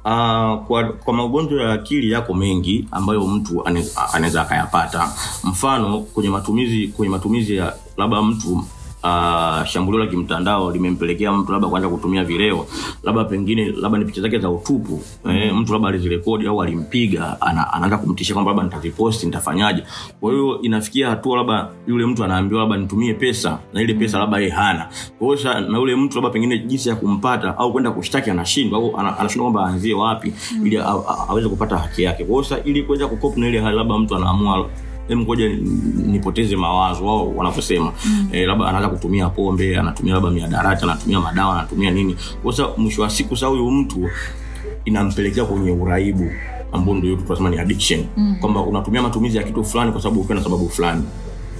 Uh, 0.04 0.64
kwa, 0.66 0.92
kwa 1.04 1.14
magonjwa 1.14 1.62
ya 1.62 1.72
akili 1.72 2.10
yako 2.10 2.34
mengi 2.34 2.88
ambayo 2.90 3.26
mtu 3.26 3.64
anaweza 4.12 4.42
akayapata. 4.42 5.12
Mfano 5.44 6.00
kwenye 6.00 6.30
matumizi 6.30 6.88
kwenye 6.88 7.10
matumizi 7.10 7.56
ya 7.56 7.74
labda 7.96 8.22
mtu 8.22 8.64
uh, 9.04 9.64
shambulio 9.66 10.00
la 10.00 10.06
kimtandao 10.06 10.70
limempelekea 10.70 11.32
mtu 11.32 11.52
labda 11.52 11.68
kuanza 11.68 11.88
kutumia 11.88 12.24
vileo 12.24 12.66
labda 13.02 13.24
pengine 13.24 13.72
labda 13.80 13.98
ni 13.98 14.04
picha 14.04 14.20
zake 14.20 14.38
za 14.38 14.50
utupu. 14.50 15.02
Eh, 15.30 15.54
mtu 15.54 15.72
labda 15.72 15.88
alizirekodi 15.88 16.46
au 16.46 16.62
alimpiga 16.62 17.40
ana, 17.40 17.72
anaanza 17.72 17.98
kumtishia 17.98 18.34
kwamba 18.34 18.50
labda 18.52 18.64
nitaziposti 18.64 19.26
nitafanyaje. 19.26 19.82
Kwa 20.20 20.32
hiyo 20.32 20.60
inafikia 20.62 21.10
hatua 21.10 21.36
labda 21.36 21.68
yule 21.86 22.06
mtu 22.06 22.24
anaambiwa 22.24 22.60
labda 22.60 22.76
nitumie 22.76 23.14
pesa 23.14 23.58
na 23.72 23.82
ile 23.82 23.94
pesa 23.94 24.18
labda 24.18 24.38
yeye 24.38 24.50
hana. 24.50 24.88
Kwa 25.18 25.36
hiyo 25.36 25.60
na 25.60 25.78
yule 25.78 25.96
mtu 25.96 26.14
labda 26.16 26.30
pengine 26.30 26.58
jinsi 26.58 26.88
ya 26.88 26.94
kumpata 26.96 27.58
au 27.58 27.72
kwenda 27.72 27.90
kushtaki 27.90 28.30
anashindwa 28.30 28.78
au 28.78 28.96
anashindwa 28.96 29.50
kwamba 29.52 29.70
aanzie 29.70 29.94
wapi 29.94 30.32
ili 30.64 30.78
aweze 31.28 31.48
kupata 31.48 31.76
haki 31.78 32.02
yake. 32.02 32.24
Kwa 32.24 32.42
hiyo 32.44 32.64
ili 32.64 32.82
kuweza 32.82 33.06
kukopa 33.06 33.40
na 33.40 33.48
ile 33.48 33.60
hali 33.60 33.76
labda 33.76 33.98
mtu 33.98 34.16
anaamua 34.16 34.68
hem 35.10 35.20
ngoja 35.20 35.48
nipoteze 36.06 36.56
mawazo 36.56 37.06
wao 37.06 37.30
wanavyosema 37.36 37.92
mm. 38.06 38.28
e, 38.32 38.46
labda 38.46 38.66
anaanza 38.66 38.88
kutumia 38.88 39.28
pombe 39.28 39.78
anatumia 39.78 40.14
labda 40.14 40.30
miadarati 40.30 40.84
anatumia 40.84 41.20
madawa 41.20 41.58
anatumia 41.58 41.90
nini 41.90 42.16
kwasa 42.42 42.68
mwisho 42.76 43.02
wa 43.02 43.10
siku 43.10 43.36
saa 43.36 43.46
huyu 43.46 43.70
mtu 43.70 44.08
inampelekea 44.84 45.44
kwenye 45.44 45.70
uraibu 45.70 46.30
ambao 46.72 46.94
ndio 46.94 47.16
tunasema 47.16 47.50
ni 47.50 47.58
addiction 47.58 48.04
mm. 48.16 48.36
kwamba 48.40 48.60
unatumia 48.60 49.02
matumizi 49.02 49.36
ya 49.36 49.42
kitu 49.42 49.64
fulani 49.64 49.92
kwa 49.92 50.02
sababu 50.02 50.20
ukiwa 50.20 50.38
na 50.38 50.44
sababu 50.44 50.68
fulani 50.68 51.02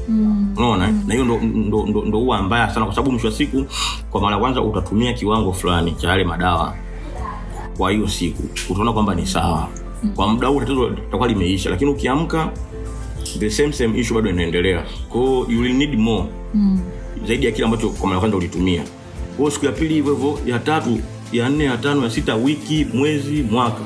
Mm. 0.09 0.55
unaona 0.57 0.87
mm. 0.87 1.05
na 1.07 1.15
hiyo 1.15 1.25
ndo, 1.27 1.39
ndo, 1.41 1.87
ndo, 1.87 2.03
ndo 2.05 2.19
huwa 2.19 2.43
mbaya 2.43 2.71
sana 2.75 2.87
kwa 2.87 2.95
sababu 2.95 3.11
mwisho 3.13 3.27
wa 3.27 3.33
siku 3.33 3.65
kwa 4.11 4.21
mara 4.21 4.39
kwanza 4.39 4.63
utatumia 4.63 5.13
kiwango 5.13 5.53
fulani 5.53 5.93
cha 5.93 6.09
yale 6.09 6.25
madawa 6.25 6.75
kwa 7.77 7.91
hiyo 7.91 8.09
siku 8.09 8.43
utaona 8.71 8.93
kwamba 8.93 9.15
ni 9.15 9.27
sawa 9.27 9.69
mm. 10.03 10.11
kwa 10.15 10.29
muda 10.29 10.49
huu 10.49 10.61
tatizo 10.61 10.89
litakuwa 10.89 11.29
limeisha 11.29 11.71
lakini 11.71 11.91
ukiamka 11.91 12.51
the 13.39 13.51
same 13.51 13.73
same 13.73 14.01
issue 14.01 14.15
bado 14.15 14.31
inaendelea. 14.31 14.85
Kwao 15.09 15.47
you 15.49 15.61
will 15.61 15.75
need 15.75 15.95
more. 15.99 16.25
Mm. 16.55 16.81
zaidi 17.27 17.47
ya 17.47 17.53
kile 17.53 17.65
ambacho 17.65 17.89
kwa 17.91 18.09
mara 18.09 18.21
kwanza 18.21 18.37
ulitumia. 18.37 18.83
Kwao 19.37 19.51
siku 19.51 19.67
ya 19.67 19.73
pili 19.73 19.95
hivyo 19.95 20.15
hivyo 20.15 20.39
ya 20.47 20.59
tatu 20.59 20.99
ya 21.33 21.49
nne 21.49 21.65
ya 21.65 21.77
tano 21.77 22.05
ya 22.05 22.11
sita 22.11 22.35
wiki 22.35 22.87
mwezi 22.95 23.43
mwaka. 23.43 23.81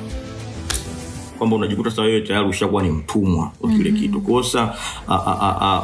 Kwamba 1.38 1.56
unajikuta 1.56 1.90
sasa 1.90 2.02
wewe 2.02 2.20
tayari 2.20 2.48
ushakuwa 2.48 2.82
ni 2.82 2.90
mtumwa 2.90 3.52
wa 3.60 3.70
kile 3.70 3.90
mm-hmm. 3.90 4.02
kitu. 4.02 4.20
Kosa 4.20 4.74
sa 5.06 5.82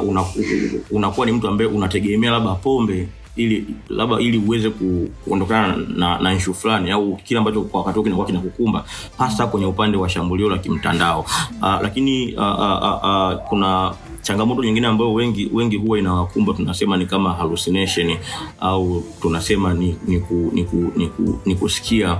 unakuwa 0.91 1.25
ni 1.25 1.31
mtu 1.31 1.47
ambaye 1.47 1.69
unategemea 1.69 2.31
labda 2.31 2.51
pombe 2.55 3.07
ili 3.35 3.65
labda 3.89 4.19
ili 4.19 4.37
uweze 4.37 4.69
ku, 4.69 5.09
kuondokana 5.25 5.75
na, 5.95 6.19
na 6.19 6.33
nshu 6.33 6.53
fulani 6.53 6.91
au 6.91 7.15
kile 7.15 7.37
ambacho 7.39 7.61
kwa 7.61 7.79
wakati 7.81 8.03
kinakuwa 8.03 8.25
kinakukumba 8.27 8.85
hasa 9.17 9.47
kwenye 9.47 9.65
upande 9.65 9.97
wa 9.97 10.09
shambulio 10.09 10.49
la 10.49 10.57
kimtandao 10.57 11.19
uh, 11.61 11.81
lakini 11.81 12.33
uh, 12.35 12.43
uh, 12.59 13.03
uh, 13.03 13.33
kuna 13.49 13.93
changamoto 14.21 14.63
nyingine 14.63 14.87
ambayo 14.87 15.13
wengi 15.13 15.49
wengi 15.53 15.77
huwa 15.77 15.99
inawakumba 15.99 16.53
tunasema 16.53 16.97
ni 16.97 17.05
kama 17.05 17.33
hallucination 17.33 18.17
au 18.59 19.03
tunasema 19.21 19.73
ni, 19.73 19.95
ni, 20.07 20.19
ku, 20.19 20.49
ni, 20.53 20.63
ku, 20.63 20.91
ni, 20.95 21.07
ku, 21.07 21.39
ni 21.45 21.55
kusikia 21.55 22.17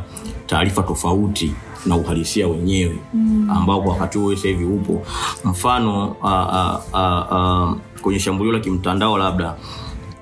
taarifa 0.48 0.84
tofauti 0.84 1.52
na 1.86 1.96
uhalisia 1.96 2.48
wenyewe 2.48 2.98
mm. 3.14 3.50
ambao 3.50 3.82
kwa 3.82 3.94
wakati 3.94 4.18
huo 4.18 4.36
sasa 4.36 4.48
hivi 4.48 4.66
upo 4.66 5.02
mfano 5.46 6.08
uh, 6.08 6.26
uh, 6.26 6.80
uh, 6.94 7.32
uh, 7.32 7.78
kwenye 8.02 8.20
shambulio 8.20 8.54
la 8.54 8.60
kimtandao 8.60 9.18
labda 9.18 9.56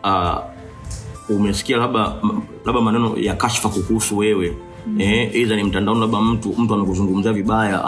uh, 0.03 0.49
umesikia 1.29 1.77
labda 1.77 2.13
labda 2.65 2.81
maneno 2.81 3.17
ya 3.17 3.36
kashfa 3.36 3.69
kuhusu 3.69 4.17
wewe 4.17 4.55
mm. 4.88 5.01
eh, 5.01 5.31
aidha 5.33 5.55
ni 5.55 5.63
mtandaoni 5.63 6.01
labda 6.01 6.21
mtu 6.21 6.55
mtu 6.57 6.74
amekuzungumzia 6.74 7.33
vibaya 7.33 7.83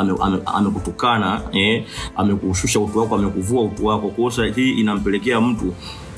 amekutukana 0.46 1.34
ame, 1.34 1.44
ame 1.52 1.76
eh, 1.76 1.84
amekushusha 2.16 2.80
utu 2.80 3.00
wako 3.00 3.16
amekuvua 3.16 3.64
utu 3.64 3.86
wako 3.86 4.10
kosa 4.10 4.46
hii 4.46 4.72
inampelekea 4.72 5.42
mtu 5.42 5.74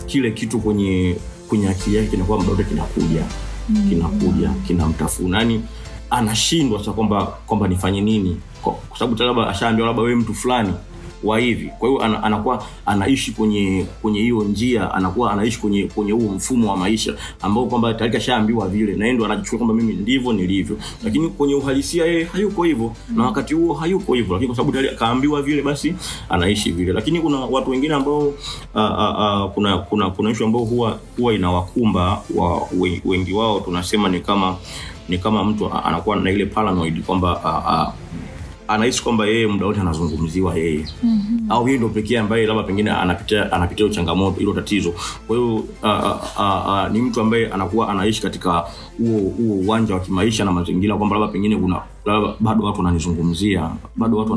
kile 0.06 0.32
kitu 0.32 0.60
kwenye 0.60 1.15
kwenye 1.48 1.70
akili 1.70 1.96
yake 1.96 2.08
kinakuwa 2.10 2.39
mdote, 2.44 2.63
kinakuja 2.63 3.24
mm. 3.70 3.89
kinakuja 3.89 4.50
kinamtafuna 4.68 5.38
yani 5.38 5.62
anashindwa 6.10 6.80
sasa 6.80 6.92
kwamba 6.92 7.25
kwamba 7.25 7.68
nifanye 7.68 8.01
nini 8.01 8.38
kwa 8.62 8.75
sababu 9.00 9.24
labda 9.24 9.48
ashaambiwa 9.48 9.88
labda 9.88 10.03
wewe 10.03 10.15
mtu 10.15 10.34
fulani 10.34 10.74
wa 11.24 11.39
hivi. 11.39 11.72
Kwa 11.80 11.89
hiyo 11.89 12.01
ana, 12.01 12.24
anakuwa 12.24 12.65
anaishi 12.86 13.32
kwenye 13.32 13.86
kwenye 14.01 14.20
hiyo 14.20 14.44
njia 14.44 14.94
anakuwa 14.94 15.32
anaishi 15.34 15.60
kwenye 15.60 15.84
kwenye 15.84 16.12
huo 16.12 16.32
mfumo 16.34 16.70
wa 16.72 16.77
maisha 16.77 17.13
ambao 17.42 17.65
kwamba 17.65 17.94
tayari 17.94 18.13
kashaambiwa 18.18 18.68
vile. 18.68 18.94
Na 18.96 19.06
yeye 19.06 19.15
ndo 19.15 19.25
anajichukua 19.25 19.58
kwamba 19.58 19.74
mimi 19.74 19.94
ndivyo 19.94 20.34
nilivyo. 20.34 20.77
Lakini 21.03 21.27
kwenye 21.30 21.56
uhalisia 21.56 22.06
yeye 22.06 22.24
hayuko 22.24 22.63
hivyo. 22.63 22.94
Na 23.15 23.24
wakati 23.25 23.53
huo 23.53 23.74
hayuko 23.74 24.13
hivyo. 24.13 24.34
Lakini 24.34 24.48
kwa 24.48 24.56
sababu 24.56 24.72
tayari 24.72 24.96
kaambiwa 24.98 25.42
vile 25.42 25.62
basi 25.62 25.96
anaishi 26.30 26.72
vile. 26.72 26.94
Lakini 26.94 27.20
kuna 27.20 27.38
watu 27.39 27.70
wengine 27.72 27.94
ambao 27.94 28.34
a, 28.75 28.82
a, 28.82 29.15
a, 29.18 29.48
kuna 29.48 29.77
kuna 29.77 30.10
kuna 30.10 30.30
issue 30.32 30.46
ambao 30.46 30.63
huwa 30.63 31.00
huwa 31.18 31.34
inawakumba 31.34 32.22
wa, 32.36 32.62
wengi 33.06 33.34
wao. 33.34 33.60
Tunasema 33.60 34.10
ni 34.10 34.20
kama 34.20 34.56
ni 35.10 35.18
kama 35.18 35.44
mtu 35.44 35.72
anakuwa 35.84 36.15
na 36.15 36.32
ile 36.32 36.46
paranoid 36.46 37.01
kwamba 37.03 37.94
anahisi 38.67 39.03
kwamba 39.03 39.25
yeye 39.25 39.48
muda 39.48 39.65
wote 39.65 39.79
anazungumziwa 39.82 40.55
yeye 40.55 40.86
mm-hmm. 41.03 41.51
au 41.51 41.67
yeye 41.67 41.77
ndo 41.79 41.89
pekee 41.89 42.17
ambaye 42.17 42.46
labda 42.46 42.63
pengine 42.63 42.91
anapitia 42.91 43.51
anapitia 43.51 43.89
changamoto 43.89 44.39
hilo 44.39 44.53
tatizo 44.53 44.93
kwa 45.27 45.38
hiyo 45.38 45.63
ni 46.91 47.01
mtu 47.01 47.22
ambaye 47.22 47.48
anakuwa 47.51 47.89
anaishi 47.89 48.22
katika 48.22 48.51
huo 48.98 49.20
huo 49.38 49.55
uwanja 49.55 49.93
wa 49.93 50.00
kimaisha 50.00 50.46
na 50.46 50.51
mazingira 50.51 50.96
kwamba 50.98 51.17
labda 51.17 51.32
pengine 51.34 51.58
kuna 51.58 51.82
bado 52.40 52.64
watu 52.66 52.78
wananizungumzia 52.78 53.70
bado 53.96 54.18
watu 54.18 54.36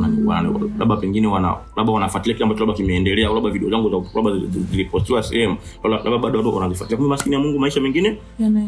labda 0.78 0.96
pengine 0.96 1.26
wana 1.26 1.54
labda 1.76 1.92
wanafuatilia 1.92 2.34
kile 2.34 2.44
ambacho 2.44 2.60
labda 2.66 2.74
kimeendelea 2.76 3.28
labda 3.30 3.50
video 3.50 3.70
zangu 3.70 3.90
za 3.90 4.20
labda 4.22 4.46
zilipostiwa 4.70 5.22
sehemu 5.22 5.56
labda 5.84 6.18
bado 6.18 6.38
watu 6.38 6.56
wanazifuatilia. 6.56 6.98
Kwa 6.98 7.08
maskini 7.08 7.34
ya 7.34 7.40
Mungu 7.40 7.58
maisha 7.58 7.80
mengine 7.80 8.18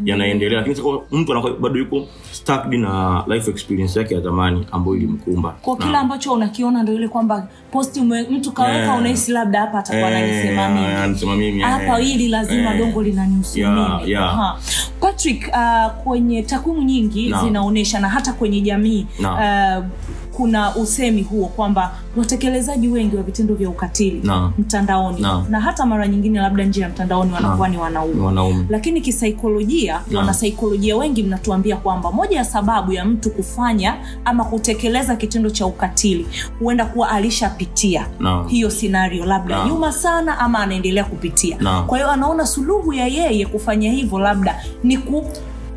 yanaendelea. 0.04 0.58
lakini 0.58 0.74
sasa 0.76 0.88
mtu 1.12 1.32
anakuwa 1.32 1.52
bado 1.52 1.78
yuko 1.78 2.06
stuck 2.32 2.66
na 2.66 3.24
life 3.26 3.50
experience 3.50 3.98
yake 3.98 4.14
ya 4.14 4.20
zamani 4.20 4.66
ambayo 4.72 4.96
ilimkumba. 4.96 5.50
Kwa 5.62 5.76
kile 5.76 5.96
ambacho 5.96 6.32
unakiona 6.32 6.82
ndio 6.82 6.94
ile 6.94 7.08
kwamba 7.08 7.48
posti 7.70 8.00
mtu 8.30 8.52
kaweka 8.52 8.78
yeah. 8.78 8.98
unahisi 8.98 9.32
labda 9.32 9.60
hapa 9.60 9.78
atakuwa 9.78 10.10
yeah, 10.10 11.02
anasema 11.04 11.36
mimi. 11.36 11.60
hapa 11.60 11.98
hili 11.98 12.28
lazima 12.28 12.60
yeah. 12.60 12.78
dongo 12.78 13.02
linanihusu 13.02 13.58
yeah, 13.58 13.98
mimi. 14.00 14.10
yeah. 14.12 14.58
Patrick 15.00 15.48
uh, 15.48 15.92
kwenye 16.04 16.42
takwimu 16.42 16.82
nyingi 16.82 17.28
No. 17.28 17.40
zinaonyesha 17.44 18.00
na 18.00 18.08
hata 18.08 18.32
kwenye 18.32 18.60
jamii 18.60 18.87
No. 19.20 19.34
uh, 19.34 19.84
kuna 20.32 20.76
usemi 20.76 21.22
huo 21.22 21.46
kwamba 21.46 21.92
watekelezaji 22.16 22.88
wengi 22.88 23.16
wa 23.16 23.22
vitendo 23.22 23.54
vya 23.54 23.68
ukatili 23.70 24.20
No. 24.24 24.52
mtandaoni 24.58 25.20
No. 25.20 25.46
na 25.50 25.60
hata 25.60 25.86
mara 25.86 26.08
nyingine 26.08 26.38
labda 26.40 26.64
nje 26.64 26.80
ya 26.80 26.88
mtandaoni 26.88 27.32
wanakuwa 27.32 27.68
No. 27.68 27.74
ni 27.74 27.80
wanaume 27.80 28.20
wanaume. 28.26 28.66
lakini 28.68 29.00
kisaikolojia 29.00 30.00
No. 30.10 30.18
wanasaikolojia 30.18 30.96
wengi 30.96 31.22
mnatuambia 31.22 31.76
kwamba 31.76 32.12
moja 32.12 32.36
ya 32.36 32.44
sababu 32.44 32.92
ya 32.92 33.04
mtu 33.04 33.30
kufanya 33.30 33.94
ama 34.24 34.44
kutekeleza 34.44 35.16
kitendo 35.16 35.50
cha 35.50 35.66
ukatili 35.66 36.26
huenda 36.58 36.84
kuwa 36.84 37.08
alishapitia 37.10 38.06
No. 38.20 38.44
hiyo 38.44 38.70
scenario 38.70 39.24
labda 39.24 39.58
No. 39.58 39.66
nyuma 39.66 39.92
sana 39.92 40.38
ama 40.38 40.58
anaendelea 40.58 41.04
kupitia 41.04 41.56
No. 41.60 41.84
kwa 41.86 41.98
hiyo 41.98 42.10
anaona 42.10 42.46
suluhu 42.46 42.92
ya 42.92 43.06
yeye 43.06 43.46
kufanya 43.46 43.90
hivyo 43.92 44.18
labda 44.18 44.62
ni 44.84 44.96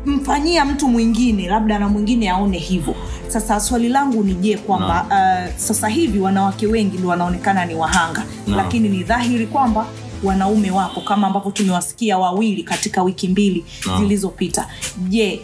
kumfanyia 0.04 0.64
mtu 0.64 0.88
mwingine 0.88 1.48
labda 1.48 1.78
na 1.78 1.88
mwingine 1.88 2.30
aone 2.30 2.58
hivyo. 2.58 2.94
Sasa 3.28 3.60
swali 3.60 3.88
langu 3.88 4.22
ni 4.24 4.34
je 4.34 4.56
kwamba 4.56 5.06
uh, 5.10 5.56
sasa 5.56 5.88
hivi 5.88 6.18
wanawake 6.20 6.66
wengi 6.66 6.96
ndio 6.98 7.08
wanaonekana 7.10 7.64
ni 7.64 7.74
wahanga. 7.74 8.24
No. 8.46 8.56
lakini 8.56 8.88
ni 8.88 9.02
dhahiri 9.02 9.46
kwamba 9.46 9.86
wanaume 10.22 10.70
wapo 10.70 11.00
kama 11.00 11.26
ambavyo 11.26 11.50
tumewasikia 11.50 12.18
wawili 12.18 12.62
katika 12.62 13.02
wiki 13.02 13.28
mbili 13.28 13.64
No. 13.86 13.98
zilizopita. 13.98 14.68
Je 15.08 15.40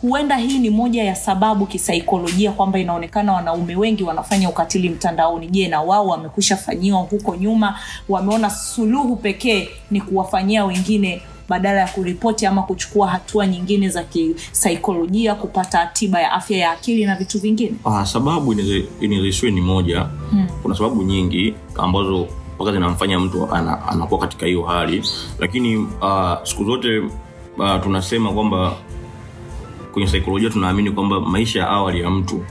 huenda 0.00 0.36
hii 0.36 0.58
ni 0.58 0.70
moja 0.70 1.04
ya 1.04 1.14
sababu 1.16 1.66
kisaikolojia 1.66 2.52
kwamba 2.52 2.78
inaonekana 2.78 3.32
wanaume 3.32 3.76
wengi 3.76 4.02
wanafanya 4.02 4.48
ukatili 4.48 4.88
mtandaoni? 4.88 5.46
Je 5.46 5.68
na 5.68 5.80
wao 5.82 6.06
wamekwisha 6.06 6.56
fanyiwa 6.56 6.98
huko 7.00 7.36
nyuma 7.36 7.78
wameona 8.08 8.50
suluhu 8.50 9.16
pekee 9.16 9.68
ni 9.90 10.00
kuwafanyia 10.00 10.64
wengine 10.64 11.22
badala 11.48 11.80
ya 11.80 11.88
kuripoti 11.88 12.46
ama 12.46 12.62
kuchukua 12.62 13.08
hatua 13.08 13.46
nyingine 13.46 13.88
za 13.88 14.04
kisaikolojia 14.04 15.34
kupata 15.34 15.86
tiba 15.86 16.20
ya 16.20 16.32
afya 16.32 16.58
ya 16.58 16.70
akili 16.70 17.04
na 17.06 17.16
vitu 17.16 17.38
vingine? 17.38 17.74
Ah, 17.84 18.06
sababu 18.06 18.52
inaweza 19.00 19.50
ni 19.50 19.60
moja. 19.60 20.00
Hmm. 20.30 20.46
kuna 20.62 20.74
sababu 20.74 21.02
nyingi 21.02 21.54
ambazo 21.76 22.28
mpaka 22.54 22.72
zinamfanya 22.72 23.18
mtu 23.20 23.54
ana, 23.54 23.88
anakuwa 23.88 24.20
katika 24.20 24.46
hiyo 24.46 24.62
hali. 24.62 25.02
Lakini 25.38 25.76
uh, 25.76 26.34
siku 26.42 26.64
zote 26.64 26.98
uh, 26.98 27.82
tunasema 27.82 28.32
kwamba 28.32 28.76
kwenye 29.92 30.08
saikolojia 30.08 30.50
tunaamini 30.50 30.90
kwamba 30.90 31.20
maisha 31.20 31.60
ya 31.60 31.68
awali 31.68 32.00
ya 32.00 32.10
mtu 32.10 32.44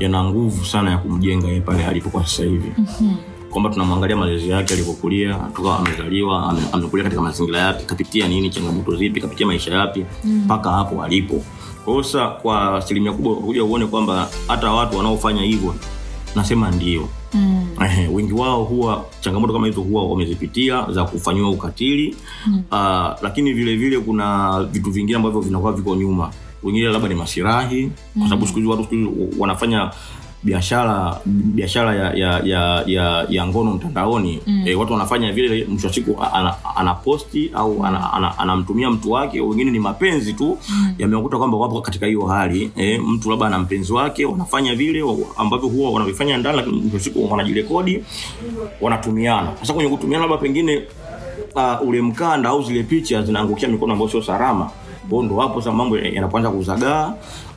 yana 0.00 0.24
nguvu 0.24 0.64
sana 0.64 0.90
ya 0.90 0.98
kumjenga 0.98 1.60
pale 1.60 1.86
alipo 1.86 2.10
kwa 2.10 2.22
sasa 2.26 2.42
hivi. 2.42 2.72
Mm-hmm 2.78 3.35
kwamba 3.56 3.70
tunamwangalia 3.70 4.16
malezi 4.16 4.48
yake 4.50 4.74
alivyokulia 4.74 5.34
toka 5.56 5.78
amezaliwa 5.78 6.50
ame, 6.50 6.60
amekulia 6.72 7.04
katika 7.04 7.22
mazingira 7.22 7.58
yapi 7.60 7.84
kapitia 7.84 8.28
nini 8.28 8.50
changamoto 8.50 8.96
zipi 8.96 9.20
kapitia 9.20 9.46
maisha 9.46 9.74
yapi 9.74 10.04
mpaka 10.24 10.70
mm. 10.70 10.76
hapo 10.76 11.02
alipo 11.02 11.44
kwa 11.84 12.30
kwa 12.42 12.76
asilimia 12.76 13.12
kubwa 13.12 13.36
kuja 13.36 13.64
uone 13.64 13.86
kwamba 13.86 14.28
hata 14.48 14.72
watu 14.72 14.96
wanaofanya 14.96 15.42
hivyo 15.42 15.74
nasema 16.34 16.70
ndio 16.70 17.08
mm. 17.34 17.66
Wengi 18.12 18.32
wao 18.32 18.64
huwa 18.64 19.04
changamoto 19.20 19.52
kama 19.52 19.66
hizo 19.66 19.80
huwa 19.80 20.06
wamezipitia 20.06 20.86
za 20.92 21.04
kufanyiwa 21.04 21.50
ukatili 21.50 22.16
mm. 22.46 22.62
uh, 22.72 23.22
lakini 23.22 23.52
vile 23.52 23.76
vile 23.76 23.98
kuna 24.00 24.62
vitu 24.72 24.90
vingine 24.90 25.16
ambavyo 25.16 25.40
vinakuwa 25.40 25.72
viko 25.72 25.96
nyuma 25.96 26.30
wengine 26.62 26.86
labda 26.88 27.08
ni 27.08 27.14
masirahi 27.14 27.90
kwa 28.18 28.28
sababu 28.28 28.46
siku 28.46 28.58
hizi 28.58 28.70
watu 28.70 28.84
siku 28.84 29.28
wanafanya 29.38 29.90
biashara 30.50 31.20
biashara 31.26 31.94
ya, 31.94 32.06
ya, 32.14 32.30
ya, 32.44 32.62
ya, 32.86 33.26
ya 33.28 33.46
ngono 33.46 33.70
mtandaoni 33.74 34.40
mm. 34.46 34.62
e, 34.66 34.74
watu 34.74 34.92
wanafanya 34.92 35.32
vile 35.32 35.64
mwisho 35.68 35.86
wa 35.86 35.92
siku 35.92 36.16
ana- 36.32 36.54
anaposti 36.76 37.50
au 37.54 37.84
ana- 37.86 38.12
ana- 38.12 38.38
anamtumia 38.38 38.90
mtu 38.90 39.10
wake 39.10 39.40
wengine 39.40 39.70
ni 39.70 39.78
mapenzi 39.78 40.32
tu 40.32 40.58
mm. 40.68 40.94
yamewakuta 40.98 41.38
kwamba 41.38 41.56
wapo 41.56 41.80
katika 41.80 42.06
hiyo 42.06 42.26
hali 42.26 42.70
e, 42.76 42.98
mtu 42.98 43.30
labda 43.30 43.46
ana 43.46 43.58
mpenzi 43.58 43.92
wake 43.92 44.24
wanafanya 44.26 44.74
vile 44.74 45.04
ambavyo 45.36 45.68
huwa 45.68 45.90
wanavifanya 45.90 46.36
ndani 46.38 46.56
lakini 46.56 46.76
mwisho 46.80 46.94
wa 46.96 47.00
siku 47.02 47.30
wanajirekodi 47.32 48.04
wanatumiana 48.80 49.48
sasa 49.60 49.72
kwenye 49.72 49.90
kutumiana 49.90 50.24
labda 50.26 50.38
pengine 50.38 50.82
uh, 51.54 51.88
ule 51.88 52.02
mkanda 52.02 52.48
au 52.48 52.62
zile 52.62 52.82
picha 52.82 53.22
zinaangukia 53.22 53.68
mikono 53.68 53.92
ambayo 53.92 54.10
sio 54.10 54.22
salama 54.22 54.70
kwao 55.10 55.22
ndo 55.22 55.36
hapo 55.36 55.60
sasa 55.60 55.72
mambo 55.72 55.98
yanapoanza 55.98 56.50
kuzagaa 56.50 57.12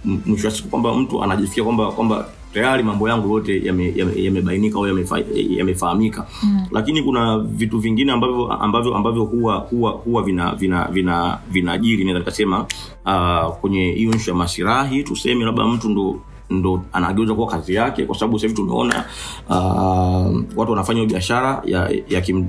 mwisho 0.06 0.48
wa 0.48 0.54
siku 0.54 0.70
kwamba 0.70 0.94
mtu 0.96 1.24
anajifikia 1.24 1.64
kwamba 1.64 1.92
kwamba 1.92 2.26
tayari 2.54 2.84
mambo 2.84 3.10
yangu 3.10 3.34
yote 3.34 3.66
yamebainika 3.66 4.10
yame, 4.22 4.44
yame 4.46 4.72
au 4.76 4.88
yamefahamika 4.88 5.58
yamefahamika 5.58 6.28
mm. 6.44 6.66
lakini 6.72 7.04
kuna 7.04 7.40
vitu 7.40 7.80
vingine 7.80 8.12
ambavyo 8.12 8.52
ambavyo 8.54 8.96
ambavyo 8.96 9.24
huwa 9.24 9.56
huwa 9.56 9.92
huwa 9.92 10.24
vina 10.24 10.56
vina 10.56 10.88
vina 10.92 11.40
vinajiri 11.52 12.04
naweza 12.04 12.20
nikasema 12.20 12.66
uh, 13.06 13.56
kwenye 13.56 13.92
hiyo 13.92 14.12
nshu 14.12 14.30
ya 14.30 14.36
masirahi 14.36 15.04
tuseme 15.04 15.46
labda 15.46 15.64
mtu 15.68 15.90
ndo 15.90 16.20
ndo 16.50 16.82
anageuza 16.94 17.34
kuwa 17.34 17.48
kazi 17.48 17.74
yake 17.74 18.06
kwa 18.06 18.16
sababu 18.16 18.40
sahivi 18.40 18.56
tumeona 18.56 19.06
uh, 19.50 20.42
watu 20.56 20.72
wanafanya 20.72 21.06
biashara 21.06 21.62
ya, 21.66 21.92
ya 22.10 22.22
kim, 22.22 22.48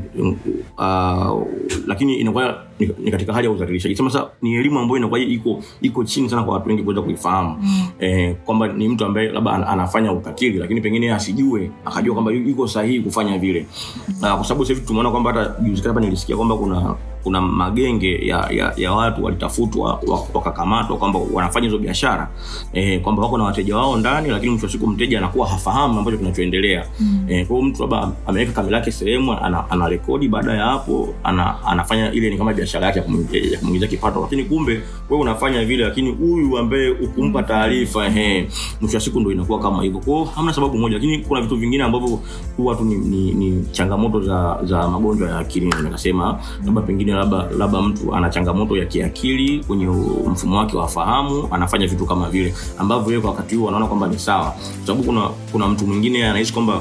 uh, 0.79 1.43
lakini 1.87 2.15
inakuwa 2.15 2.59
ni, 2.79 2.91
ni 2.99 3.11
katika 3.11 3.33
hali 3.33 3.47
ya 3.47 3.53
udhalilishaji 3.53 3.97
sema 3.97 4.11
sasa 4.11 4.29
ni 4.43 4.55
elimu 4.55 4.79
ambayo 4.79 4.97
inakuwa 4.99 5.21
iko 5.21 5.63
iko 5.81 6.05
chini 6.05 6.29
sana 6.31 6.43
kwa 6.43 6.55
watu 6.55 6.69
wengi 6.69 6.83
kuweza 6.83 7.03
kuifahamu. 7.03 7.57
Mm. 7.63 7.87
eh, 7.99 8.37
kwamba 8.45 8.69
ni 8.69 8.89
mtu 8.89 9.05
ambaye 9.05 9.29
labda 9.29 9.67
anafanya 9.67 10.13
ukatili 10.13 10.59
lakini 10.59 10.81
pengine 10.81 11.13
asijue 11.13 11.71
akajua 11.85 12.15
kwamba 12.15 12.33
iko 12.33 12.69
sahihi 12.69 13.01
kufanya 13.01 13.39
vile. 13.39 13.67
Uh, 14.09 14.35
kwa 14.35 14.45
sababu 14.45 14.65
sahivi 14.65 14.87
tumeona 14.87 15.11
kwamba 15.11 15.33
hata 15.33 15.61
juzi 15.63 15.83
hapa 15.83 16.01
nilisikia 16.01 16.37
kwamba 16.37 16.57
kuna 16.57 16.95
kuna 17.23 17.41
magenge 17.41 18.27
ya, 18.27 18.49
ya, 18.51 18.73
ya 18.77 18.93
watu 18.93 19.25
walitafutwa 19.25 20.01
wakakamatwa 20.35 20.97
kwamba 20.97 21.21
wanafanya 21.33 21.67
hizo 21.67 21.79
biashara 21.79 22.29
e, 22.73 22.99
kwamba 22.99 23.23
wako 23.23 23.39
na 23.39 23.45
wateja 23.45 23.77
wao 23.77 23.97
ndani 23.97 24.29
lakini 24.29 24.51
mwisho 24.51 24.67
wa 24.67 24.73
siku 24.73 24.87
mteja 24.87 25.19
anakuwa 25.19 25.49
hafahamu 25.49 25.99
ambacho 25.99 26.19
kinachoendelea. 26.19 26.87
Mm. 27.01 27.25
E, 27.29 27.45
kwa 27.45 27.57
hiyo 27.57 27.69
mtu 27.69 27.83
labda 27.83 28.09
ameweka 28.27 28.53
kamera 28.53 28.79
yake 28.79 28.93
sehemu 28.93 29.33
ana, 29.33 29.71
ana 29.71 29.89
rekodi 29.89 30.29
baada 30.29 30.53
ya 30.55 30.65
hapo 30.65 31.15
ana, 31.25 31.67
anafanya 31.67 32.13
ile 32.13 32.31
ni 32.31 32.39
kama 32.39 32.53
biashara 32.53 32.87
yake 32.87 32.99
ya 32.99 33.05
kumuingizia 33.05 33.89
kipato. 33.89 34.21
Lakini 34.21 34.45
kumbe 34.45 34.81
wewe 35.11 35.23
unafanya 35.23 35.65
vile 35.65 35.85
lakini 35.85 36.11
huyu 36.11 36.59
ambaye 36.59 36.91
ukumpa 36.91 37.43
taarifa 37.43 38.07
ehe 38.07 38.49
mwisho 38.81 38.97
wa 38.97 39.01
siku 39.01 39.21
ndo 39.21 39.33
inakuwa 39.33 39.59
kama 39.61 39.83
hivyo. 39.83 40.01
Kwao 40.01 40.25
hamna 40.25 40.53
sababu 40.53 40.79
moja 40.79 40.95
lakini 40.95 41.19
kuna 41.19 41.41
vitu 41.41 41.57
vingine 41.57 41.85
ambavyo 41.85 42.21
huwa 42.57 42.75
tu 42.75 42.85
ni, 42.85 42.95
ni, 42.97 43.33
ni 43.33 43.67
changamoto 43.73 44.21
za 44.21 44.59
za 44.65 44.89
magonjwa 44.89 45.29
ya 45.31 45.39
akili 45.39 45.67
nikasema 45.85 46.39
labda 46.67 46.81
pengine 46.81 47.10
labda 47.17 47.47
labda 47.59 47.83
mtu 47.83 48.15
ana 48.15 48.31
changamoto 48.31 48.77
ya 48.77 48.87
kiakili 48.87 49.65
kwenye 49.65 49.87
mfumo 50.33 50.57
wake 50.59 50.77
wa 50.77 50.89
fahamu 50.89 51.49
anafanya 51.51 51.87
vitu 51.87 52.07
kama 52.07 52.31
vile 52.31 52.55
ambavyo 52.79 53.11
yeye 53.13 53.21
kwa 53.21 53.31
wakati 53.31 53.55
huo 53.55 53.69
anaona 53.69 53.87
kwamba 53.87 54.07
ni 54.09 54.19
sawa 54.19 54.45
kwa 54.51 54.87
sababu 54.87 55.03
kuna 55.05 55.29
kuna 55.53 55.69
mtu 55.69 55.87
mwingine 55.87 56.27
anahisi 56.29 56.53
kwamba 56.53 56.81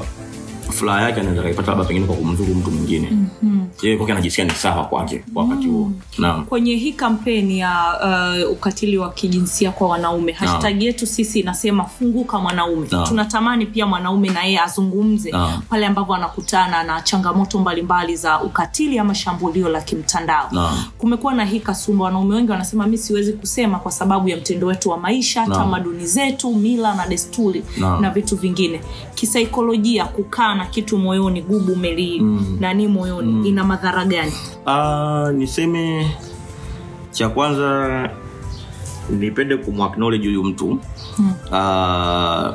furaha 0.70 1.02
yake 1.02 1.20
anaweza 1.20 1.42
kaipata 1.42 1.70
labda 1.70 1.84
pengine 1.84 2.06
kwa 2.06 2.16
kumzuru 2.16 2.54
mtu 2.54 2.70
mwingine 2.70 3.08
mm-hmm. 3.10 3.59
Yeye 3.82 3.96
kwake 3.96 4.12
anajisikia 4.12 4.44
ni 4.44 4.50
sawa 4.50 4.84
kwake 4.84 5.24
kwa 5.34 5.42
wakati 5.44 5.66
huo 5.68 5.92
naam 6.18 6.44
kwenye 6.44 6.74
hii 6.76 6.92
kampeni 6.92 7.58
ya 7.58 7.74
uh, 8.44 8.52
ukatili 8.52 8.98
wa 8.98 9.10
kijinsia 9.10 9.70
kwa 9.70 9.88
wanaume 9.88 10.32
hashtag 10.32 10.82
yetu 10.82 11.06
sisi 11.06 11.40
inasema 11.40 11.84
funguka 11.84 12.38
mwanaume 12.38 12.88
Naam. 12.90 13.06
tunatamani 13.08 13.66
pia 13.66 13.86
mwanaume 13.86 14.28
na 14.28 14.42
yeye 14.44 14.60
azungumze 14.60 15.30
Naam. 15.30 15.62
pale 15.68 15.86
ambapo 15.86 16.14
anakutana 16.14 16.82
na 16.84 17.00
changamoto 17.00 17.58
mbalimbali 17.58 18.16
za 18.16 18.40
ukatili 18.42 18.98
ama 18.98 19.14
shambulio 19.14 19.68
la 19.68 19.80
kimtandao 19.80 20.48
Naam. 20.52 20.84
kumekuwa 20.98 21.34
na 21.34 21.44
hii 21.44 21.60
kasumba 21.60 22.04
wanaume 22.04 22.34
wengi 22.36 22.50
wanasema 22.50 22.86
mi 22.86 22.98
siwezi 22.98 23.32
kusema 23.32 23.78
kwa 23.78 23.92
sababu 23.92 24.28
ya 24.28 24.36
mtendo 24.36 24.66
wetu 24.66 24.90
wa 24.90 24.98
maisha 24.98 25.46
Naam. 25.46 25.58
tamaduni 25.62 26.06
zetu 26.06 26.54
mila 26.54 26.94
na 26.94 27.06
desturi 27.06 27.64
Naam. 27.78 28.02
na 28.02 28.10
vitu 28.10 28.36
vingine 28.36 28.80
kisaikolojia 29.14 30.04
kukaa 30.04 30.54
na 30.54 30.66
kitu 30.66 30.98
moyoni 30.98 31.42
gubu 31.42 31.76
meli 31.76 32.20
mm. 32.20 32.56
nani 32.60 32.88
moyoni 32.88 33.32
mm. 33.32 33.46
ina 33.46 33.59
madhara 33.64 34.04
gani? 34.04 34.32
Uh, 34.66 35.30
niseme 35.38 36.10
cha 37.10 37.28
kwanza 37.28 38.10
nipende 39.10 39.56
kumacknowledge 39.56 40.26
huyu 40.28 40.44
mtu. 40.44 40.78
Mm. 41.18 41.32
uh, 41.52 42.54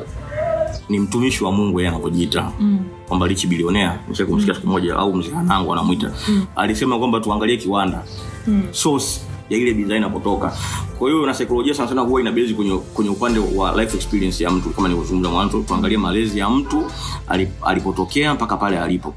ni 0.90 1.00
mtumishi 1.00 1.44
wa 1.44 1.52
mungu 1.52 1.80
yeye 1.80 1.90
anavyojiita 1.90 2.52
mm. 2.60 2.80
kwamba 3.08 3.28
lichi 3.28 3.48
bilionea 3.48 4.00
nisha 4.10 4.26
kumsikia 4.26 4.56
siku 4.56 4.68
moja 4.68 4.96
au 4.96 5.14
mzee 5.14 5.32
anamwita 5.50 6.12
mm. 6.30 6.46
alisema 6.56 7.00
kwamba 7.00 7.20
tuangalie 7.20 7.58
kiwanda. 7.58 8.04
Mm. 8.48 8.64
source 8.72 9.22
ya 9.50 9.58
ile 9.58 9.74
bidhaa 9.74 9.96
inapotoka. 9.96 10.54
Kwa 11.00 11.10
hiyo 11.10 11.26
na 11.26 11.34
saikolojia 11.34 11.74
sana 11.74 11.90
sana 11.90 12.02
huwa 12.02 12.22
inabezi 12.22 12.54
kwenye, 12.54 12.78
kwenye 12.78 13.10
upande 13.12 13.40
wa 13.56 13.82
life 13.82 13.98
experience 13.98 14.44
ya 14.44 14.52
mtu. 14.52 14.70
Kama 14.70 14.88
nilivyozungumza 14.88 15.30
mwanzo 15.30 15.62
tuangalie 15.62 15.98
malezi 15.98 16.40
ya 16.40 16.50
mtu 16.50 16.84
alipotokea 17.66 18.34
mpaka 18.34 18.58
pale 18.58 18.80
alipo 18.80 19.12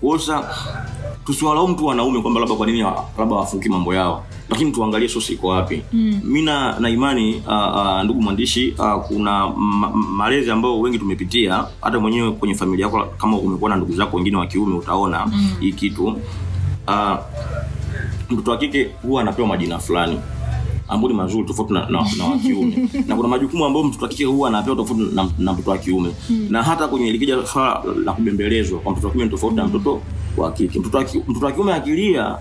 tusiwalaumu 1.28 1.74
tu 1.74 1.86
wanaume 1.86 2.20
kwamba 2.22 2.40
labda 2.40 2.54
kwa 2.54 2.66
nini 2.66 2.80
labda 3.18 3.34
wafuki 3.36 3.68
mambo 3.68 3.94
yao. 3.94 4.24
Lakini 4.50 4.72
tuangalie 4.72 5.08
sosi 5.08 5.32
iko 5.32 5.48
wapi. 5.48 5.82
Mm. 5.92 6.20
mi 6.24 6.42
na 6.42 6.88
imani 6.90 7.34
uh, 7.46 7.76
uh, 7.76 8.02
ndugu 8.04 8.22
mwandishi 8.22 8.74
uh, 8.78 9.02
kuna 9.06 9.48
ma- 9.48 9.90
ma- 9.90 9.90
malezi 9.96 10.50
ambayo 10.50 10.80
wengi 10.80 10.98
tumepitia 10.98 11.64
hata 11.80 12.00
mwenyewe 12.00 12.30
kwenye 12.32 12.54
familia 12.54 12.86
yako 12.86 13.04
kama 13.18 13.36
umekuwa 13.38 13.70
na 13.70 13.76
ndugu 13.76 13.92
zako 13.92 14.16
wengine 14.16 14.36
wa 14.36 14.46
kiume 14.46 14.74
utaona 14.76 15.26
mm. 15.26 15.50
hii 15.60 15.72
kitu. 15.72 16.06
Uh, 16.06 17.16
mtoto 18.30 18.50
wa 18.50 18.58
kike 18.58 18.90
huwa 19.02 19.22
anapewa 19.22 19.48
majina 19.48 19.78
fulani 19.78 20.20
ambao 20.88 21.08
ni 21.10 21.16
mazuri 21.16 21.44
tofauti 21.46 21.72
na, 21.72 21.80
na, 21.80 22.06
na 22.18 22.24
wa 22.24 22.38
kiume. 22.38 22.88
Na 23.08 23.16
kuna 23.16 23.28
majukumu 23.28 23.64
ambayo 23.64 23.84
mtoto 23.84 24.02
wa 24.04 24.08
kike 24.08 24.24
huwa 24.24 24.48
anapewa 24.48 24.76
tofauti 24.76 25.02
na, 25.14 25.28
na 25.38 25.52
mtoto 25.52 25.70
wa 25.70 25.78
kiume. 25.78 26.10
Na 26.50 26.62
hata 26.62 26.88
kwenye 26.88 27.12
likija 27.12 27.46
swala 27.46 27.82
la 28.04 28.12
kubembelezwa 28.12 28.80
kwa 28.80 28.92
mtoto 28.92 29.06
wa 29.06 29.12
kiume 29.12 29.24
ni 29.24 29.30
tofauti 29.30 29.56
na 29.56 29.66
mtoto 29.66 30.00
wa 30.38 30.52
kike 30.52 30.78
mtoto 30.78 30.98
wa 30.98 31.04
ki- 31.04 31.20
kiume 31.54 31.72
akilia 31.74 32.36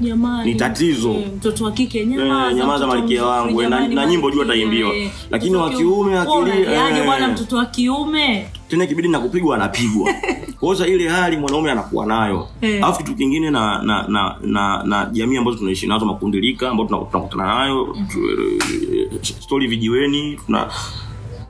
jamani 0.00 0.52
Ni 0.52 0.58
tatizo. 0.58 1.10
eh, 1.10 1.26
mtoto 1.36 1.64
wa 1.64 1.72
kike 1.72 1.98
Eh, 2.00 2.06
nyamaza 2.06 2.52
nyamaza 2.54 2.86
malkia 2.86 3.24
wangu, 3.24 3.62
eh, 3.62 3.68
na- 3.68 4.06
nyimbo 4.06 4.30
juu 4.30 4.42
ataimbiwa. 4.42 4.94
eh. 4.94 5.10
Lakini 5.30 5.56
wa 5.56 5.70
kiume 5.70 6.18
akilia, 6.18 6.88
eh. 6.98 7.04
bwana 7.04 7.28
mtoto 7.28 7.56
wa 7.56 7.66
kiume 7.66 8.46
tena 8.68 8.86
kibidi 8.86 9.08
na 9.08 9.18
kupigwa 9.20 9.56
anapigwa 9.56 10.14
kwa 10.60 10.74
hiyo 10.74 10.86
ile 10.86 11.08
hali 11.08 11.36
mwanaume 11.36 11.70
anakuwa 11.70 12.06
nayo 12.06 12.48
Eh. 12.60 12.84
alafu 12.84 12.98
kitu 12.98 13.14
kingine 13.16 13.50
na 13.50 13.82
na 13.82 14.06
na 14.08 14.36
na, 14.42 14.82
na 14.82 15.08
jamii 15.12 15.36
ambazo 15.36 15.56
tunaishi 15.58 15.86
nazo 15.86 16.06
makundilika 16.06 16.70
tuna- 16.70 16.86
tunakutana 17.04 17.44
nayo 17.58 17.94
mm-hmm. 17.94 19.22
stori 19.22 19.66
vijiweni 19.66 20.38
tuna 20.46 20.70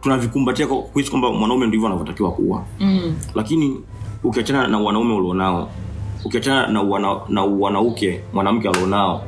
tunavikumbatia 0.02 0.66
kwa 0.66 0.82
kuhisi 0.82 1.10
kwamba 1.10 1.32
mwanaume 1.32 1.66
ndivyo 1.66 1.86
anavyotakiwa 1.86 2.32
kuwa 2.32 2.64
mm. 2.80 3.14
lakini 3.34 3.80
ukiachana 4.24 4.68
na 4.68 4.78
wanaume 4.78 5.14
ulionao 5.14 5.70
ukiachana 6.24 6.66
na 6.66 6.82
wana, 6.82 7.16
na 7.28 7.42
wanauke 7.44 8.20
mwanamke 8.32 8.68
alionao 8.68 9.24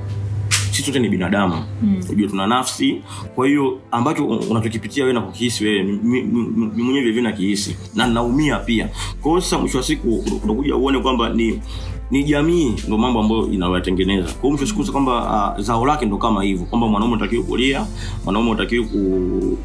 sisi 0.70 0.82
sote 0.82 0.98
ni 0.98 1.08
binadamu. 1.08 1.54
Mm. 1.82 2.00
ujue 2.10 2.28
tuna 2.28 2.46
nafsi. 2.46 3.02
Kwa 3.34 3.46
hiyo 3.46 3.78
ambacho 3.90 4.26
unachokipitia 4.26 5.04
wewe 5.04 5.14
na 5.14 5.20
kukihisi 5.20 5.64
wewe 5.64 5.82
mi- 5.82 6.22
mwenyewe 6.22 7.00
vilevile 7.00 7.22
nakihisi 7.22 7.76
na 7.94 8.06
naumia 8.06 8.58
pia. 8.58 8.88
Kwa 9.20 9.30
hiyo 9.30 9.40
sasa 9.40 9.58
mwisho 9.58 9.78
wa 9.78 9.84
siku 9.84 10.24
unakuja 10.44 10.76
uone 10.76 10.98
kwamba 10.98 11.28
ni 11.28 11.60
ni 12.10 12.24
jamii 12.24 12.74
ndo 12.86 12.98
mambo 12.98 13.20
ambayo 13.20 13.46
inayoyatengeneza 13.52 14.32
kwao 14.32 14.50
mwisho 14.50 14.66
siku 14.66 14.92
kwamba 14.92 15.54
uh, 15.58 15.64
zao 15.64 15.86
lake 15.86 16.06
ndo 16.06 16.16
kama 16.16 16.42
hivyo 16.42 16.66
kwamba 16.66 16.86
mwanaume 16.88 17.14
utakiwi 17.16 17.42
kulia 17.42 17.86
mwanaume 18.24 18.50
utakiwi 18.50 18.84
ku, 18.84 18.98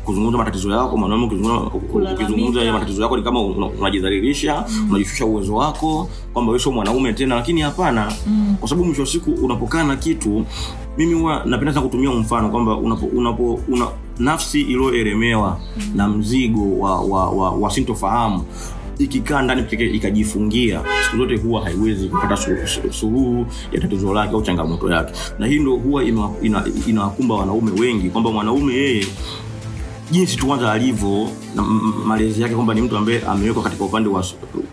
kuzungumza 0.05 0.37
matatizo 0.37 0.71
yako 0.71 0.97
mwanaume 0.97 1.25
ukizungumza- 1.25 2.61
ya 2.63 2.73
matatizo 2.73 3.01
yako 3.01 3.17
ni 3.17 3.23
kama 3.23 3.41
una- 3.41 3.65
unajidhalilisha 3.67 4.65
mm. 4.69 4.87
unajishusha 4.89 5.25
uwezo 5.25 5.55
wako 5.55 6.09
kwamba 6.33 6.51
wewe 6.51 6.63
sio 6.63 6.71
mwanaume 6.71 7.13
tena 7.13 7.35
lakini 7.35 7.61
hapana 7.61 8.11
mm. 8.27 8.55
kwa 8.59 8.69
sababu 8.69 8.85
mwisho 8.85 9.01
wa 9.01 9.07
siku 9.07 9.31
unapokaa 9.31 9.83
na 9.83 9.95
kitu 9.95 10.45
mimi 10.97 11.13
huwa 11.13 11.43
napenda 11.45 11.73
sana 11.73 11.85
kutumia 11.85 12.11
mfano 12.11 12.49
kwamba 12.49 12.75
unapo, 12.77 13.05
unapo 13.05 13.59
una, 13.67 13.87
nafsi 14.19 14.61
iliyoeremewa 14.61 15.59
mm. 15.77 15.83
na 15.95 16.07
mzigo 16.07 16.79
wa, 16.79 17.01
wa, 17.01 17.29
wa, 17.29 17.51
wa 17.51 17.71
sintofahamu 17.71 18.43
ikikaa 19.03 19.41
ndani 19.41 19.63
pekee 19.63 19.85
ikajifungia 19.89 20.81
siku 21.05 21.17
zote 21.17 21.35
huwa 21.37 21.63
haiwezi 21.63 22.07
kupata 22.09 22.37
su- 22.37 22.67
su- 22.67 22.93
suluhu 22.93 23.45
ya 23.71 23.81
tatizo 23.81 24.13
lake 24.13 24.33
au 24.33 24.41
changamoto 24.41 24.91
yake. 24.91 25.13
Na 25.39 25.47
hii 25.47 25.59
ndo 25.59 25.75
huwa 25.75 26.03
inawakumba 26.03 26.39
ina, 26.43 26.63
ina 26.87 27.35
wanaume 27.35 27.71
wengi 27.81 28.09
kwamba 28.09 28.31
mwanaume 28.31 28.73
yeye 28.73 29.05
jinsi 30.11 30.37
tu 30.37 30.45
kwanza 30.47 30.71
alivyo 30.71 31.27
na 31.55 31.61
malezi 32.05 32.41
yake 32.41 32.55
kwamba 32.55 32.73
ni 32.73 32.81
mtu 32.81 32.97
ambaye 32.97 33.21
amewekwa 33.21 33.63
katika 33.63 33.83
upande 33.83 34.09
wa 34.09 34.25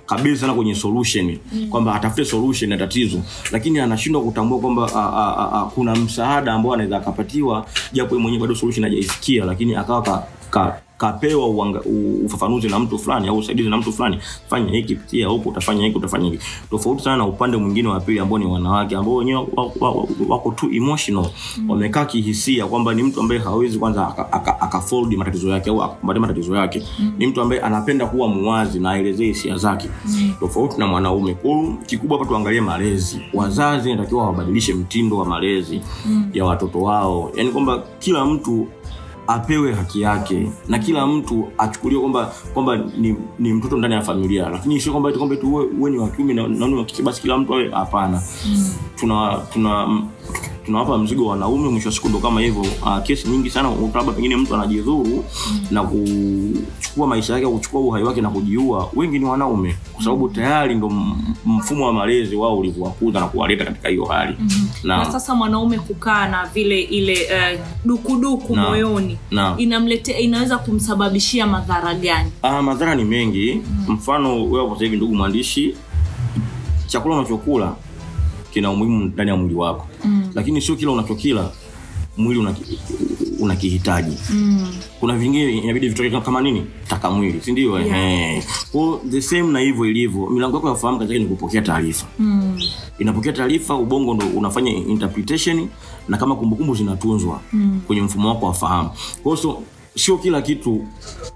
kabisa 0.06 0.36
sana 0.40 0.54
kwenye 0.54 0.74
solution. 0.74 1.38
Mm. 1.52 1.68
kwamba 1.68 1.94
atafute 1.94 2.24
solution 2.24 2.70
ya 2.70 2.76
tatizo. 2.78 3.18
Lakini 3.52 3.78
anashindwa 3.78 4.22
kutambua 4.22 4.58
kwamba 4.58 4.82
a- 4.94 4.98
a- 4.98 5.36
a- 5.38 5.60
a- 5.60 5.64
kuna 5.74 5.96
msaada 5.96 6.52
ambao 6.54 6.72
anaweza 6.74 6.96
akapatiwa 6.96 7.66
japo 7.92 8.18
mwenyewe 8.18 8.40
bado 8.40 8.54
solution 8.54 8.84
hajaisikia 8.84 9.44
lakini 9.44 9.74
akawa 9.74 10.02
ka, 10.02 10.22
ka, 10.50 10.80
kapewa 10.98 11.46
uanga, 11.48 11.80
ufafanuzi 12.24 12.68
na 12.68 12.78
mtu 12.78 12.98
fulani 12.98 13.28
au 13.28 13.38
usaidizi 13.38 13.68
na 13.70 13.76
mtu 13.76 13.92
fulani 13.92 14.18
fanya 14.50 14.70
hiki 14.72 14.94
pitia 14.94 15.28
huko 15.28 15.48
utafanya 15.48 15.84
hiki 15.84 15.98
utafanya 15.98 16.30
hiki 16.30 16.44
tofauti 16.70 17.02
sana 17.04 17.16
na 17.16 17.26
upande 17.26 17.56
mwingine 17.56 17.88
wa 17.88 18.00
pili 18.00 18.18
ambao 18.18 18.38
ni 18.38 18.46
wanawake 18.46 18.96
ambao 18.96 19.14
wenyewe 19.14 19.46
wako, 19.56 19.72
wa, 19.80 19.90
wa, 20.28 20.42
wa 20.44 20.54
too 20.54 20.70
emotional 20.72 21.26
mm. 21.58 21.70
wamekaa 21.70 22.04
kihisia 22.04 22.66
kwamba 22.66 22.94
ni 22.94 23.02
mtu 23.02 23.20
ambaye 23.20 23.40
hawezi 23.40 23.78
kwanza 23.78 24.06
akafold 24.60 25.06
aka, 25.06 25.14
aka 25.14 25.18
matatizo 25.18 25.48
yake 25.48 25.70
au 25.70 25.82
akakumbatia 25.82 26.20
matatizo 26.20 26.56
yake 26.56 26.82
mm. 26.98 27.12
ni 27.18 27.26
mtu 27.26 27.40
ambaye 27.40 27.60
anapenda 27.60 28.06
kuwa 28.06 28.28
muwazi 28.28 28.80
na 28.80 28.90
aelezee 28.90 29.26
hisia 29.26 29.56
zake 29.56 29.88
mm. 30.06 30.32
tofauti 30.40 30.78
na 30.78 30.86
mwanaume 30.86 31.36
kikubwa 31.86 32.18
hapa 32.18 32.30
tuangalie 32.30 32.60
malezi 32.60 33.20
wazazi 33.34 33.90
inatakiwa 33.90 34.26
wabadilishe 34.26 34.74
mtindo 34.74 35.16
wa 35.16 35.24
malezi 35.26 35.80
mm. 36.06 36.30
ya 36.34 36.44
watoto 36.44 36.80
wao 36.82 37.32
yani 37.36 37.50
kwamba 37.50 37.82
kila 37.98 38.24
mtu 38.24 38.66
apewe 39.28 39.72
haki 39.74 40.00
yake 40.00 40.50
na 40.68 40.78
kila 40.78 41.06
mtu 41.06 41.48
achukuliwe 41.58 42.00
kwamba 42.00 42.32
kwamba 42.54 42.76
ni, 42.76 43.16
ni 43.38 43.52
mtoto 43.52 43.76
ndani 43.76 43.94
ya 43.94 44.02
familia 44.02 44.48
lakini 44.48 44.80
sio 44.80 44.92
kwamba 44.92 45.12
kwamba 45.12 45.36
tu 45.36 45.54
uwe 45.78 45.90
ni 45.90 45.98
wa 45.98 46.08
kiume 46.08 46.34
na 46.34 46.48
na 46.48 46.76
wa 46.76 46.84
kike 46.84 47.02
basi 47.02 47.20
kila 47.22 47.38
mtu 47.38 47.54
awe 47.54 47.70
hapana 47.70 48.22
mm. 48.46 48.74
tuna 48.96 49.40
tuna 49.52 50.02
tunawapa 50.68 50.98
mzigo 50.98 51.24
wa 51.24 51.30
wanaume 51.30 51.68
mwisho 51.68 51.88
wa 51.88 51.94
siku 51.94 52.08
ndo 52.08 52.18
kama 52.18 52.40
hivyo. 52.40 52.60
Uh, 52.62 53.02
kesi 53.02 53.28
nyingi 53.28 53.50
sana 53.50 53.70
labda 53.94 54.12
pengine 54.12 54.36
mtu 54.36 54.54
anajidhuru 54.54 55.24
na 55.70 55.82
kuchukua 55.82 57.06
maisha 57.06 57.32
yake 57.34 57.46
kuchukua 57.46 57.80
uhai 57.80 58.02
wake 58.02 58.20
na 58.20 58.30
kujiua 58.30 58.90
wengi 58.96 59.18
ni 59.18 59.24
wanaume 59.24 59.76
kwa 59.92 60.04
sababu 60.04 60.28
tayari 60.28 60.74
ndo 60.74 60.92
mfumo 61.46 61.86
wa 61.86 61.92
malezi 61.92 62.36
wao 62.36 62.58
ulivyowakuza 62.58 63.20
na 63.20 63.26
kuwaleta 63.28 63.64
katika 63.64 63.88
hiyo 63.88 64.04
hali. 64.04 64.36
Na 64.84 64.96
na, 64.96 65.04
sasa 65.12 65.34
mwanaume 65.34 65.78
kukaa 65.78 66.28
na 66.28 66.46
vile 66.54 66.80
ile 66.80 67.14
uh, 67.14 67.60
dukuduku 67.84 68.52
uh, 68.52 68.58
moyoni 68.58 69.18
inamletea 69.56 70.18
inaweza 70.18 70.58
kumsababishia 70.58 71.46
madhara 71.46 71.94
gani? 71.94 72.32
Uh, 72.42 72.60
madhara 72.60 72.94
ni 72.94 73.04
mengi. 73.04 73.62
Mfano 73.88 74.44
wewe 74.44 74.70
sasa 74.70 74.84
hivi 74.84 74.96
ndugu 74.96 75.14
mwandishi 75.14 75.76
chakula 76.86 77.14
unachokula 77.16 77.72
kina 78.58 78.70
umuhimu 78.70 79.04
ndani 79.04 79.30
ya 79.30 79.36
mwili 79.36 79.54
wako 79.54 79.86
mm. 80.04 80.30
lakini 80.34 80.60
sio 80.60 80.76
kila 80.76 80.90
unachokila 80.92 81.50
mwili 82.16 82.40
unakihitaji 82.40 82.78
unakihitaji 83.40 84.16
mm. 84.30 84.66
kuna 85.00 85.16
vingine 85.16 85.52
inabidi 85.58 85.88
vitoke 85.88 86.20
kama- 86.20 86.40
nini 86.40 86.64
taka 86.88 87.10
mwili 87.10 87.40
si 87.40 87.52
ndio 87.52 87.80
Yeah. 87.80 87.98
yeah. 88.10 88.44
kwa 88.72 89.00
the 89.10 89.22
same 89.22 89.42
na 89.52 89.58
hivyo 89.60 89.84
ilivyo 89.84 90.26
milango 90.26 90.56
yako 90.56 90.68
ya 90.68 90.74
fahamu 90.74 90.98
kazi 90.98 91.18
ni 91.18 91.24
kupokea 91.26 91.62
taarifa 91.62 92.06
Mm. 92.18 92.58
inapokea 92.98 93.32
taarifa 93.32 93.74
ubongo 93.74 94.14
ndo 94.14 94.26
unafanya 94.26 94.70
interpretation 94.70 95.68
na 96.08 96.16
kama 96.16 96.36
kumbukumbu 96.36 96.74
zinatunzwa 96.74 97.40
mm. 97.52 97.80
kwenye 97.86 98.02
mfumo 98.02 98.28
wako 98.28 98.46
wa 98.46 98.54
fahamu 98.54 98.90
kwa 99.22 99.36
hiyo 99.36 99.36
so, 99.36 99.62
sio 99.98 100.18
kila 100.18 100.42
kitu 100.42 100.84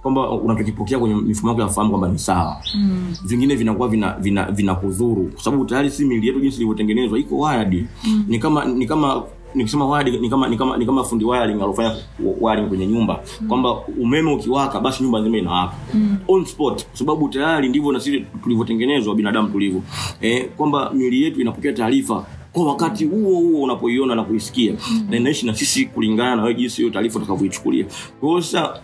kwamba 0.03 0.31
unachokipokea 0.31 0.99
kwenye 0.99 1.15
mifumo 1.15 1.49
yako 1.49 1.61
ya 1.63 1.69
fahamu 1.69 1.91
kwamba 1.91 2.09
ni 2.09 2.19
sawa 2.19 2.57
mm. 2.75 3.15
vingine 3.25 3.55
vinakuwa 3.55 3.89
vina, 3.89 4.13
vina, 4.21 4.51
vina 4.51 4.75
kudhuru 4.75 5.25
kwa 5.35 5.43
sababu 5.43 5.65
tayari 5.65 5.91
si 5.91 6.05
mili 6.05 6.27
yetu 6.27 6.41
jinsi 6.41 6.57
ilivyotengenezwa 6.57 7.19
iko 7.19 7.39
wired 7.39 7.87
mm. 8.05 8.25
ni 8.29 8.39
kama 8.39 8.65
ni 8.65 8.87
kama 8.87 9.23
nikisema 9.55 9.87
wired 9.91 10.21
ni 10.21 10.31
kama 10.31 10.49
ni 10.49 10.57
kama 10.57 10.77
ni 10.77 10.87
kama 10.87 11.05
fundi 11.05 11.25
wiring 11.25 11.63
alofanya 11.63 11.97
wiring 12.41 12.69
kwenye 12.69 12.87
nyumba 12.87 13.21
mm. 13.41 13.49
kwamba 13.49 13.75
umeme 14.01 14.33
ukiwaka 14.33 14.81
basi 14.81 15.03
nyumba 15.03 15.21
nzima 15.21 15.39
inawaka 15.39 15.75
mm. 15.95 16.17
on 16.29 16.45
spot 16.45 16.85
kwa 16.87 16.99
sababu 16.99 17.29
tayari 17.29 17.69
ndivyo 17.69 17.93
na 17.93 18.01
sisi 18.01 18.25
tulivyotengenezwa 18.43 19.15
binadamu 19.15 19.49
tulivyo 19.49 19.83
eh, 20.21 20.49
kwamba 20.57 20.91
mili 20.95 21.23
yetu 21.23 21.41
inapokea 21.41 21.73
taarifa 21.73 22.27
kwa 22.53 22.65
wakati 22.67 23.05
huo 23.05 23.41
huo 23.41 23.63
unapoiona 23.63 24.15
na 24.15 24.23
kuisikia 24.25 24.73
mm. 24.91 25.07
na 25.11 25.17
inaishi 25.17 25.47
na 25.47 25.55
sisi 25.55 25.87
kulingana 25.87 26.37
na 26.37 26.43
wewe 26.43 26.55
jinsi 26.55 26.77
hiyo 26.77 26.91
taarifa 26.91 27.19
utakavyoichukulia 27.19 27.87
kwa 28.21 28.29
hiyo 28.29 28.43
sasa 28.43 28.81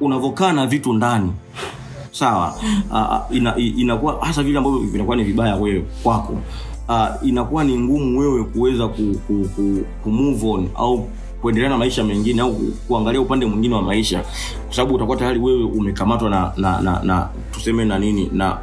unavokaa 0.00 0.52
na 0.52 0.66
vitu 0.66 0.92
ndani 0.92 1.32
sawa 2.10 2.54
uh, 2.90 3.36
ina, 3.36 3.54
i- 3.58 3.86
hasa 4.20 4.42
vile 4.42 4.58
ambavyo 4.58 4.78
vinakuwa 4.78 5.16
ni 5.16 5.24
vibaya 5.24 5.56
wewe 5.56 5.84
kwako 6.02 6.32
uh, 6.88 7.28
inakuwa 7.28 7.64
ni 7.64 7.78
ngumu 7.78 8.18
wewe 8.20 8.44
kuweza 8.44 8.88
ku, 8.88 9.02
ku, 9.26 9.48
ku, 9.56 9.84
ku 10.02 10.10
move 10.10 10.46
on 10.46 10.68
au 10.74 11.08
kuendelea 11.42 11.68
na 11.70 11.78
maisha 11.78 12.04
mengine 12.04 12.42
au 12.42 12.54
kuangalia 12.88 13.20
upande 13.20 13.46
mwingine 13.46 13.74
wa 13.74 13.82
maisha 13.82 14.24
kwa 14.66 14.74
sababu 14.76 14.94
utakuwa 14.94 15.16
tayari 15.16 15.38
wewe 15.38 15.64
umekamatwa 15.64 16.30
na, 16.30 16.52
na, 16.56 16.80
na, 16.80 17.00
na 17.02 17.28
tuseme 17.52 17.84
na 17.84 17.98
nini 17.98 18.30
na 18.32 18.58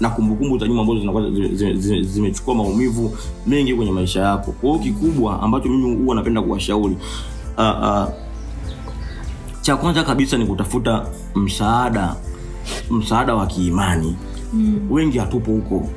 na 0.00 0.10
kumbukumbu 0.10 0.58
za 0.58 0.68
nyuma 0.68 0.80
ambazo 0.80 1.00
zinakuwa 1.00 1.30
zi- 1.30 1.54
zi- 1.56 1.74
zi- 1.74 2.02
zimechukua 2.02 2.54
maumivu 2.54 3.16
mengi 3.46 3.74
kwenye 3.74 3.92
maisha 3.92 4.20
yako. 4.20 4.52
Kwa 4.52 4.70
hiyo 4.70 4.82
kikubwa 4.82 5.42
ambacho 5.42 5.68
mimi 5.68 5.96
huwa 5.96 6.14
napenda 6.16 6.42
kuwashauri 6.42 6.96
uh, 7.58 7.64
uh, 7.82 8.08
cha 9.62 9.76
kwanza 9.76 10.02
kabisa 10.04 10.36
ni 10.36 10.46
kutafuta 10.46 11.06
msaada 11.34 12.16
msaada 12.90 13.34
wa 13.34 13.46
kiimani. 13.46 14.16
Mm. 14.52 14.80
wengi 14.90 15.18
hatupo 15.18 15.50
huko 15.52 15.88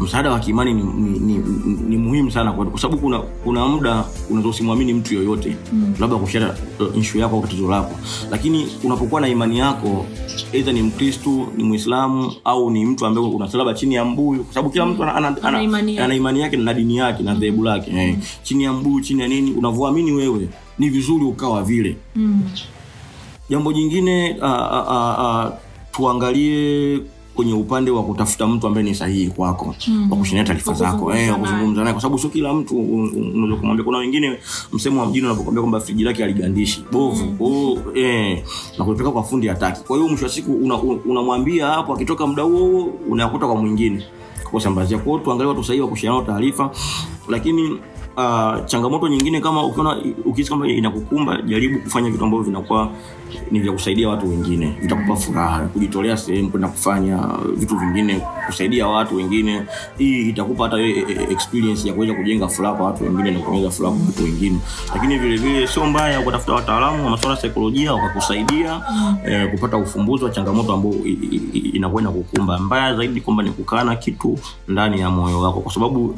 msaada 0.00 0.30
wa 0.32 0.40
kiimani 0.40 0.74
ni, 0.74 0.82
ni, 0.82 1.18
ni, 1.18 1.38
ni, 1.38 1.76
ni 1.88 1.96
muhimu 1.96 2.30
sana 2.30 2.52
kwetu 2.52 2.70
kwa 2.70 2.80
sababu 2.80 3.00
kuna 3.02 3.18
kuna 3.18 3.66
muda 3.68 4.04
unaweza 4.30 4.48
usimwamini 4.48 4.92
mtu 4.94 5.14
yoyote 5.14 5.56
mm. 5.72 5.94
labda 6.00 6.16
kushara 6.16 6.56
uh, 6.80 6.96
inshu 6.96 7.18
yako 7.18 7.36
au 7.36 7.42
tatizo 7.42 7.68
lako 7.70 7.94
lakini 8.30 8.66
unapokuwa 8.84 9.20
na 9.20 9.28
imani 9.28 9.58
yako 9.58 10.06
eidha 10.52 10.72
ni 10.72 10.82
mkristu 10.82 11.46
ni 11.56 11.64
mwislamu 11.64 12.32
au 12.44 12.70
ni 12.70 12.86
mtu 12.86 13.06
ambaye 13.06 13.26
unasalaba 13.26 13.74
chini 13.74 13.94
ya 13.94 14.04
mbuyu 14.04 14.44
kwa 14.44 14.54
sababu 14.54 14.70
kila 14.70 14.86
mtu 14.86 15.02
ana, 15.02 15.14
ana, 15.14 15.28
ana, 15.28 15.42
Ana 15.48 15.62
imani 15.62 15.98
ana 15.98 16.14
imani 16.14 16.40
yake 16.40 16.56
na 16.56 16.74
dini 16.74 16.96
yake 16.96 17.22
na 17.22 17.34
dhehebu 17.34 17.64
lake 17.64 17.90
eh. 17.96 18.16
chini 18.42 18.64
ya 18.64 18.72
mbuyu 18.72 19.00
chini 19.00 19.20
ya 19.22 19.28
nini 19.28 19.52
unavyoamini 19.52 20.12
wewe 20.12 20.48
ni 20.78 20.88
vizuri 20.88 21.24
ukawa 21.24 21.62
vile 21.62 21.96
Mm. 22.16 22.42
jambo 23.50 23.72
jingine 23.72 24.36
uh, 24.38 24.44
uh, 24.44 24.88
uh, 24.88 25.18
uh, 25.24 25.52
tuangalie 25.92 27.00
kwenye 27.40 27.54
upande 27.54 27.90
wa 27.90 28.02
kutafuta 28.02 28.46
mtu 28.46 28.66
ambaye 28.66 28.84
ni 28.84 28.94
sahihi 28.94 29.30
kwako 29.30 29.74
mm. 29.88 30.10
wa 30.10 30.16
kushania 30.16 30.44
taarifa 30.44 30.72
zako. 30.72 31.14
Eh, 31.14 31.32
wa 31.32 31.38
naye. 31.38 31.52
kuzungumza 31.52 31.80
naye 31.82 31.92
kwa 31.92 32.02
sababu 32.02 32.18
sio 32.18 32.30
kila 32.30 32.54
mtu 32.54 32.78
un- 32.78 33.12
un- 33.16 33.32
unaweza 33.34 33.56
kumwambia. 33.56 33.84
Kuna 33.84 33.98
wengine 33.98 34.38
msemo 34.72 35.00
wa 35.00 35.06
mjini 35.06 35.26
unapokuambia 35.26 35.60
kwamba 35.62 35.80
friji 35.80 36.04
lake 36.04 36.24
aligandishi 36.24 36.84
bovu. 36.92 37.24
Mm. 37.24 37.36
oh, 37.40 37.78
eh, 37.98 38.44
na 38.78 38.84
kulipeka 38.84 39.10
kwa 39.10 39.22
fundi 39.22 39.46
hataki. 39.48 39.80
Kwa 39.84 39.96
hiyo 39.96 40.08
mwisho 40.08 40.24
wa 40.24 40.30
siku 40.30 40.52
unamwambia 41.06 41.66
una 41.66 41.74
hapo 41.74 41.94
akitoka 41.94 42.26
muda 42.26 42.42
huo 42.42 42.58
huo 42.68 42.92
unakuta 43.08 43.46
kwa 43.46 43.56
mwingine. 43.56 44.02
Kusambazia 44.50 44.98
kwa 44.98 45.06
hiyo 45.12 45.18
tuangalie 45.24 45.48
watu 45.52 45.64
sahihi 45.64 45.82
wa 45.82 45.88
kushania 45.88 46.22
taarifa. 46.22 46.70
Lakini 47.28 47.78
Uh, 48.16 48.64
changamoto 48.66 49.08
nyingine 49.08 49.40
kama 49.40 49.64
ukiona 49.64 49.96
ukihisi 50.24 50.50
kama 50.50 50.68
inakukumba 50.68 51.42
jaribu 51.42 51.78
kufanya 51.80 52.10
vitu 52.10 52.24
ambavyo 52.24 52.44
vinakuwa 52.44 52.90
ni 53.50 53.60
vya 53.60 53.72
kusaidia 53.72 54.08
watu 54.08 54.30
wengine. 54.30 54.76
Vitakupa 54.80 55.16
furaha 55.16 55.60
kujitolea 55.60 56.16
sehemu 56.16 56.50
kwenda 56.50 56.68
kufanya 56.68 57.18
vitu 57.56 57.76
vingine 57.78 58.20
kusaidia 58.46 58.86
watu 58.86 59.16
wengine. 59.16 59.62
Hii 59.98 60.28
itakupa 60.28 60.64
hata 60.64 60.78
eh, 60.78 60.96
eh, 61.08 61.26
experience 61.30 61.88
ya 61.88 61.94
kuweza 61.94 62.14
kujenga 62.14 62.48
furaha 62.48 62.74
kwa 62.74 62.86
watu 62.86 63.04
wengine 63.04 63.30
na 63.30 63.38
kuongeza 63.40 63.70
furaha 63.70 63.94
kwa 63.96 64.06
watu 64.06 64.22
wengine. 64.24 64.58
Lakini 64.94 65.18
vile 65.18 65.36
vile 65.36 65.66
sio 65.66 65.86
mbaya 65.86 66.20
ukatafuta 66.20 66.52
wataalamu 66.52 67.04
wa 67.04 67.10
masuala 67.10 67.34
ya 67.36 67.40
saikolojia 67.42 67.92
wakakusaidia 67.94 68.80
eh, 69.26 69.50
kupata 69.50 69.76
ufumbuzi 69.76 70.24
wa 70.24 70.30
changamoto 70.30 70.92
i- 71.04 71.58
inakuwa 71.74 72.02
inakukumba. 72.02 72.58
Mbaya 72.58 72.94
zaidi 72.96 73.20
kwamba 73.20 73.42
ni 73.42 73.50
kukaa 73.50 73.84
na 73.84 73.96
kitu 73.96 74.38
ndani 74.68 75.00
ya 75.00 75.10
moyo 75.10 75.40
wako 75.40 75.60
kwa 75.60 75.72
sababu 75.72 76.14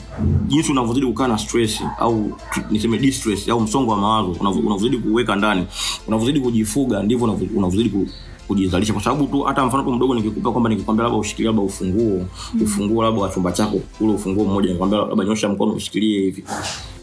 jinsi 0.46 0.72
unavyozidi 0.72 1.06
kukaa 1.06 1.26
na 1.28 1.38
stress 1.38 1.81
au 1.98 2.32
niseme 2.70 2.98
distress 2.98 3.48
au 3.48 3.60
msongo 3.60 3.90
wa 3.90 3.96
mawazo 3.96 4.28
unavozidi 4.40 4.66
unavyozidi 4.66 4.98
kuweka 4.98 5.36
ndani 5.36 5.66
unavyozidi 6.08 6.40
kujifuga 6.40 7.02
ndivyo 7.02 7.24
unavozidi 7.24 7.54
unavyozidi 7.56 7.90
ku 7.90 8.06
kujizalisha. 8.48 8.92
Kwa 8.92 9.02
sababu 9.02 9.26
tu 9.26 9.40
hata 9.42 9.64
mfano 9.66 9.82
tu 9.82 9.92
mdogo 9.92 10.14
nikikupa 10.14 10.50
kwamba 10.52 10.70
nikikwambia 10.70 11.02
labda 11.04 11.18
ushikilie 11.18 11.46
labda 11.46 11.62
ufunguo 11.62 12.24
ufunguo 12.62 13.02
labda 13.02 13.20
wa 13.20 13.28
chumba 13.28 13.52
chako 13.52 13.80
ule 14.00 14.12
ufunguo 14.12 14.44
mmoja 14.44 14.70
nikwambia 14.72 14.98
labda 14.98 15.24
nyosha 15.24 15.48
mkono 15.48 15.72
ushikilie 15.72 16.20
hivi 16.20 16.44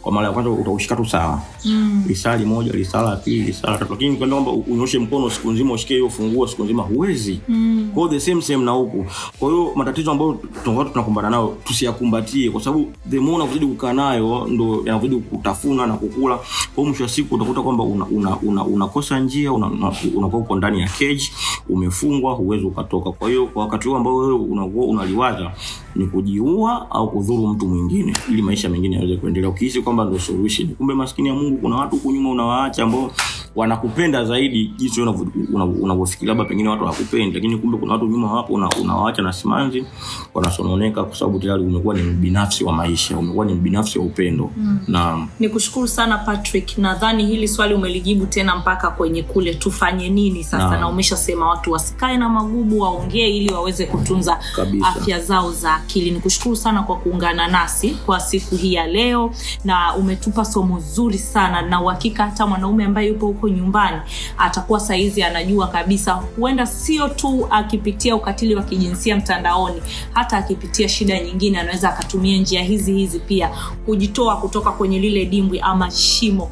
kwa 0.02 0.12
mara 0.12 0.28
ya 0.28 0.34
kwanza 0.34 0.52
utaushika 0.52 0.96
tu 0.96 1.06
sawa 1.06 1.42
mm. 1.66 2.04
lisali 2.08 2.46
moja 2.46 2.72
lisala 2.72 3.10
la 3.10 3.16
pili 3.16 3.42
lisala 3.44 3.78
tatu. 3.78 3.92
Lakini 3.92 4.16
kwenda 4.18 4.36
kwamba 4.36 4.52
unyoshe 4.52 5.00
mkono 5.00 5.30
siku 5.30 5.52
nzima 5.52 5.74
ushikie 5.74 5.98
hiyo 5.98 6.10
funguo 6.10 6.48
siku 6.48 6.64
nzima. 6.64 6.84
Huwezi. 6.84 7.40
Mm. 7.50 7.92
kwa 7.94 8.10
the 8.10 8.20
same 8.20 8.42
same 8.42 8.66
na 8.66 8.72
huku. 8.72 9.06
Kwa 9.40 9.50
hiyo 9.50 9.72
matatizo 9.76 10.12
ambayo 10.12 10.40
tunakuwa 10.64 10.86
tunakumbana 10.86 11.30
nayo 11.30 11.58
tusiyakumbatie 11.64 12.50
kwa 12.50 12.62
sababu 12.62 12.92
the 13.10 13.20
more 13.20 13.36
unavyozidi 13.36 13.66
kukaa 13.66 13.94
nayo 13.94 14.48
ndo 14.50 14.82
yanavyozidi 14.86 15.22
kutafuna 15.22 15.88
na 15.88 15.94
kukula. 15.94 16.40
Kwa 16.76 16.84
mwisho 16.86 17.04
wa 17.04 17.10
siku 17.10 17.36
utakuta 17.36 17.62
kwamba 17.62 17.84
unakosa 17.84 18.16
una, 18.16 18.64
una, 18.64 18.86
una 18.86 19.20
njia 19.20 19.54
unakuwa 19.54 19.94
una, 20.16 20.28
uko 20.28 20.56
ndani 20.56 20.82
ya 20.82 20.88
cage 20.88 21.32
umefungwa 21.70 22.34
huwezi 22.34 22.66
ukatoka. 22.66 23.12
Kwa 23.12 23.30
hiyo 23.30 23.46
kwa 23.48 23.64
wakati 23.64 23.88
huo 23.88 23.98
ambao 23.98 24.16
wewe 24.16 24.34
unakuwa 24.34 24.86
unaliwaza 24.88 25.52
ni 25.96 26.08
kujiua 26.08 26.92
au 26.92 27.12
kudhuru 27.12 27.48
mtu 27.48 27.68
mwingine 27.68 28.14
ili 28.32 28.42
maisha 28.42 28.70
mengine 28.70 28.96
yaweze 28.96 29.18
kuendelea. 29.18 29.50
Ukihisi 29.50 29.82
kwamba 29.82 30.06
ndo 30.06 30.20
solution 30.20 30.68
kumbe 30.76 30.94
maskini 30.94 31.28
ya 31.28 31.34
mungu 31.34 31.58
kuna 31.58 31.76
watu 31.76 31.96
huku 31.96 32.12
nyuma 32.12 32.30
unawaacha 32.30 32.84
ambao 32.84 33.12
wanakupenda 33.60 34.26
zaidi 34.26 34.74
jinsi 34.78 35.02
una- 35.02 35.66
unavyofikiria 35.66 36.34
labda 36.34 36.50
pengine 36.50 36.70
watu 36.70 36.84
hawakupendi 36.84 37.32
lakini 37.36 37.58
kumbe 37.58 37.78
kuna 37.78 37.94
watu 37.94 38.06
nyuma 38.08 38.28
hapo 38.28 38.54
una- 38.54 38.70
unawaacha 38.82 39.22
na 39.22 39.34
simanzi 39.34 39.86
wanasononeka 40.34 41.04
kwa 41.04 41.16
sababu 41.16 41.40
tayari 41.40 41.64
umekuwa 41.64 41.96
ni 41.96 42.02
mbinafsi 42.04 42.64
wa 42.64 42.74
maisha 42.74 43.18
umekuwa 43.18 43.46
ni 43.46 43.54
mbinafsi 43.54 44.00
wa 44.00 44.06
upendo. 44.06 44.50
Mm. 44.58 44.80
na 44.88 45.28
ni 45.40 45.50
kushukuru 45.50 45.88
sana 45.88 46.18
patrick. 46.18 46.78
Nadhani 46.78 47.26
hili 47.26 47.48
swali 47.48 47.74
umelijibu 47.74 48.26
tena 48.26 48.56
mpaka 48.56 48.92
kwenye 48.92 49.24
kule 49.24 49.54
tufanye 49.54 50.10
nini 50.10 50.44
sasa? 50.44 50.70
Na, 50.70 50.80
na 50.80 50.88
umeshasema 50.90 51.50
watu 51.50 51.72
wasikae 51.72 52.18
na 52.18 52.30
magubu 52.30 52.80
waongee 52.80 53.28
ili 53.28 53.54
waweze 53.54 53.86
kutunza 53.86 54.40
Kabisa. 54.56 54.88
afya 54.88 55.20
zao 55.20 55.52
za 55.52 55.74
akili. 55.76 56.12
Ni 56.12 56.20
kushukuru 56.20 56.56
sana 56.56 56.84
kwa 56.84 56.96
kuungana 56.96 57.48
nasi 57.48 57.90
kwa 58.06 58.20
siku 58.20 58.56
hii 58.56 58.74
ya 58.74 58.88
leo 58.88 59.32
na 59.66 59.96
umetupa 59.96 60.46
somo 60.46 60.80
zuri 60.80 61.18
sana. 61.18 61.62
Na 61.62 61.82
uhakika 61.82 62.24
hata 62.26 62.48
mwanaume 62.48 62.86
ambaye 62.86 63.08
yupo 63.08 63.28
huko 63.28 63.49
nyumbani 63.50 63.98
atakuwa 64.38 64.80
saizi 64.80 65.24
anajua 65.24 65.68
kabisa. 65.68 66.14
Huenda 66.14 66.66
sio 66.66 67.08
tu 67.10 67.48
akipitia 67.50 68.16
ukatili 68.16 68.56
wa 68.56 68.64
kijinsia 68.64 69.16
mtandaoni 69.16 69.82
hata 70.14 70.38
akipitia 70.38 70.90
shida 70.90 71.20
nyingine 71.24 71.60
anaweza 71.60 71.90
akatumia 71.90 72.38
njia 72.42 72.64
hizi 72.64 72.94
hizi 72.94 73.20
pia 73.20 73.50
kujitoa 73.86 74.38
kutoka 74.38 74.72
kwenye 74.72 75.00
lile 75.00 75.26
dimbwi 75.26 75.60
ama 75.60 75.92
shimo. 75.92 76.52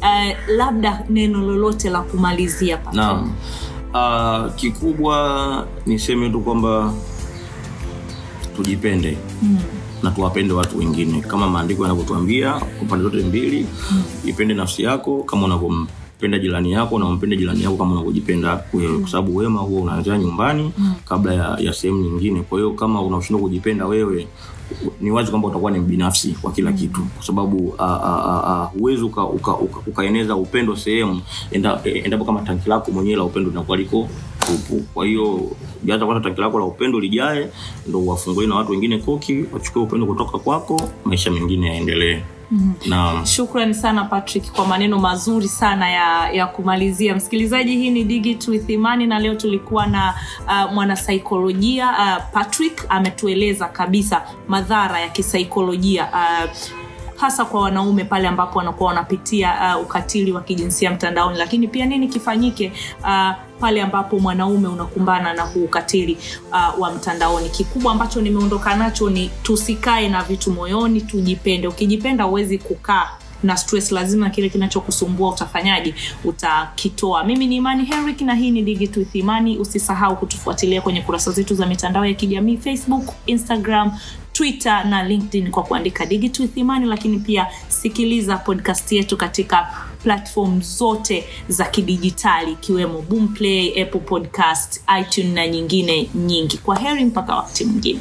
Uh, 0.00 0.36
labda 0.56 1.04
neno 1.10 1.40
lolote 1.40 1.90
la 1.90 2.00
kumalizia 2.00 2.78
naam. 2.92 3.32
Uh, 3.94 4.54
kikubwa 4.54 5.66
niseme 5.86 6.30
tu 6.30 6.40
kwamba 6.40 6.92
tujipende 8.56 9.18
Mm. 9.42 9.58
na 10.02 10.10
tuwapende 10.10 10.54
watu 10.54 10.78
wengine. 10.78 11.20
Kama 11.20 11.48
maandiko 11.48 11.82
yanavyotuambia 11.82 12.52
kwa 12.52 12.86
pande 12.88 13.04
zote 13.04 13.16
mbili 13.24 13.66
ipende 14.26 14.54
nafsi 14.54 14.82
yako 14.82 15.22
kama 15.22 15.44
unavyompenda 15.46 15.92
jirani 16.38 16.72
yako 16.72 16.98
na 16.98 17.06
umpende 17.06 17.36
jirani 17.36 17.62
yako 17.62 17.76
kama 17.76 17.92
unavyojipenda 17.94 18.64
wewe 18.72 18.98
kwa 18.98 19.08
sababu 19.08 19.36
wema 19.36 19.60
huo 19.60 19.80
unaanzia 19.82 20.18
nyumbani 20.18 20.72
kabla 21.04 21.34
ya, 21.34 21.56
ya 21.60 21.72
sehemu 21.72 22.00
nyingine. 22.02 22.42
Kwa 22.42 22.58
hiyo 22.58 22.70
kama 22.72 23.02
unashindwa 23.02 23.42
kujipenda 23.42 23.86
wewe 23.86 24.28
ni 25.00 25.10
wazi 25.10 25.30
kwamba 25.30 25.48
utakuwa 25.48 25.70
ni 25.70 25.78
mbinafsi 25.78 26.28
kwa 26.42 26.52
kila 26.52 26.72
kitu. 26.72 27.00
Kwa 27.16 27.24
sababu 27.26 27.74
huwezi 28.78 29.02
uka, 29.02 29.24
uka, 29.24 29.56
uka, 29.56 29.80
upendo 30.36 30.76
sehemu 30.76 31.20
enda- 31.52 31.80
eh, 31.84 32.04
kama 32.24 32.40
tanki 32.42 32.68
lako 32.68 32.90
mwenyewe 32.92 33.16
la 33.16 33.24
upendo 33.24 33.50
linakuwa 33.50 33.76
liko 33.76 34.08
tupu. 34.38 34.82
Kwa 34.94 35.06
hiyo 35.06 35.40
jaza 35.84 36.06
kwanza 36.06 36.24
tanki 36.24 36.40
lako 36.40 36.58
la 36.58 36.64
upendo 36.64 37.00
lijae 37.00 37.48
ndo 37.86 37.98
uwafungulie 38.00 38.48
na 38.48 38.54
watu 38.56 38.70
wengine 38.72 38.98
koki 38.98 39.44
wachukue 39.52 39.82
upendo 39.82 40.06
kutoka 40.06 40.38
kwako 40.38 40.80
maisha 41.04 41.30
mengine 41.30 41.66
yaendelee 41.66 42.20
na 42.86 43.26
shukrani 43.26 43.74
sana 43.74 44.04
patrick 44.04 44.52
kwa 44.52 44.66
maneno 44.66 44.98
mazuri 44.98 45.48
sana 45.48 45.90
ya, 45.90 46.30
ya 46.32 46.46
kumalizia. 46.46 47.14
Msikilizaji 47.14 47.76
hii 47.76 47.90
ni 47.90 48.04
digit 48.04 48.48
with 48.48 48.68
imani 48.70 49.06
na 49.06 49.18
leo 49.18 49.34
tulikuwa 49.34 49.86
na 49.86 50.14
uh, 50.46 50.72
mwanasaikolojia 50.72 51.88
uh, 51.90 52.24
patrick 52.32 52.86
ametueleza 52.88 53.68
kabisa 53.68 54.22
madhara 54.48 55.00
ya 55.00 55.08
kisaikolojia 55.08 56.08
uh, 56.12 56.50
hasa 57.20 57.44
kwa 57.44 57.60
wanaume 57.60 58.04
pale 58.04 58.28
ambapo 58.28 58.58
wanakuwa 58.58 58.88
wanapitia 58.88 59.76
uh, 59.76 59.82
ukatili 59.82 60.32
wa 60.32 60.40
kijinsia 60.40 60.90
mtandaoni. 60.90 61.38
Lakini 61.38 61.68
pia 61.68 61.86
nini 61.86 62.08
kifanyike 62.08 62.72
uh, 63.00 63.30
pale 63.60 63.82
ambapo 63.82 64.18
mwanaume 64.18 64.68
unakumbana 64.68 65.32
na 65.34 65.42
huu 65.42 65.64
ukatili 65.64 66.18
uh, 66.50 66.80
wa 66.80 66.92
mtandaoni? 66.92 67.48
Kikubwa 67.48 67.92
ambacho 67.92 68.20
nimeondoka 68.20 68.76
nacho 68.76 69.10
ni 69.10 69.30
tusikae 69.42 70.08
na 70.08 70.22
vitu 70.22 70.50
moyoni 70.50 71.00
tujipende. 71.00 71.68
Ukijipenda 71.68 72.24
huwezi 72.24 72.58
kukaa 72.58 73.08
na 73.42 73.56
stress 73.56 73.92
lazima 73.92 74.30
kile 74.30 74.48
kinachokusumbua 74.48 75.30
utafanyaje? 75.30 75.94
Utakitoa. 76.24 77.24
Mimi 77.24 77.46
ni 77.46 77.56
imani 77.56 77.84
henrik 77.84 78.20
na 78.20 78.34
hii 78.34 78.50
ni 78.50 78.62
digit 78.62 78.96
with 78.96 79.14
usisahau 79.60 80.16
kutufuatilia 80.16 80.80
kwenye 80.80 81.02
kurasa 81.02 81.30
zetu 81.30 81.54
za 81.54 81.66
mitandao 81.66 82.06
ya 82.06 82.14
kijamii 82.14 82.56
facebook 82.56 83.04
instagram 83.26 83.92
twitter 84.38 84.84
na 84.86 85.02
linkedin 85.02 85.50
kwa 85.50 85.62
kuandika 85.62 86.06
digit 86.06 86.38
with 86.40 86.56
imani 86.56 86.86
lakini 86.86 87.18
pia 87.18 87.46
sikiliza 87.68 88.36
podcast 88.36 88.92
yetu 88.92 89.16
katika 89.16 89.68
platform 90.02 90.60
zote 90.62 91.24
za 91.48 91.64
kidijitali 91.64 92.52
ikiwemo 92.52 93.02
boomplay 93.02 93.82
apple 93.82 94.00
podcast 94.00 94.80
itune 95.00 95.28
na 95.32 95.46
nyingine 95.48 96.10
nyingi 96.14 96.58
kwa 96.58 96.76
heri 96.78 97.04
mpaka 97.04 97.34
wakati 97.36 97.64
mwingine 97.64 98.00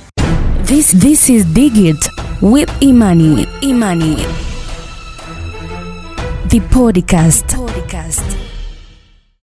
This 0.65 0.97
this 1.00 1.30
is 1.30 1.45
Digit 1.45 2.10
with 2.41 2.69
Imani. 2.80 3.47
Imani. 3.62 4.17
The 6.47 6.60
podcast. 6.60 7.56
podcast. 7.56 8.47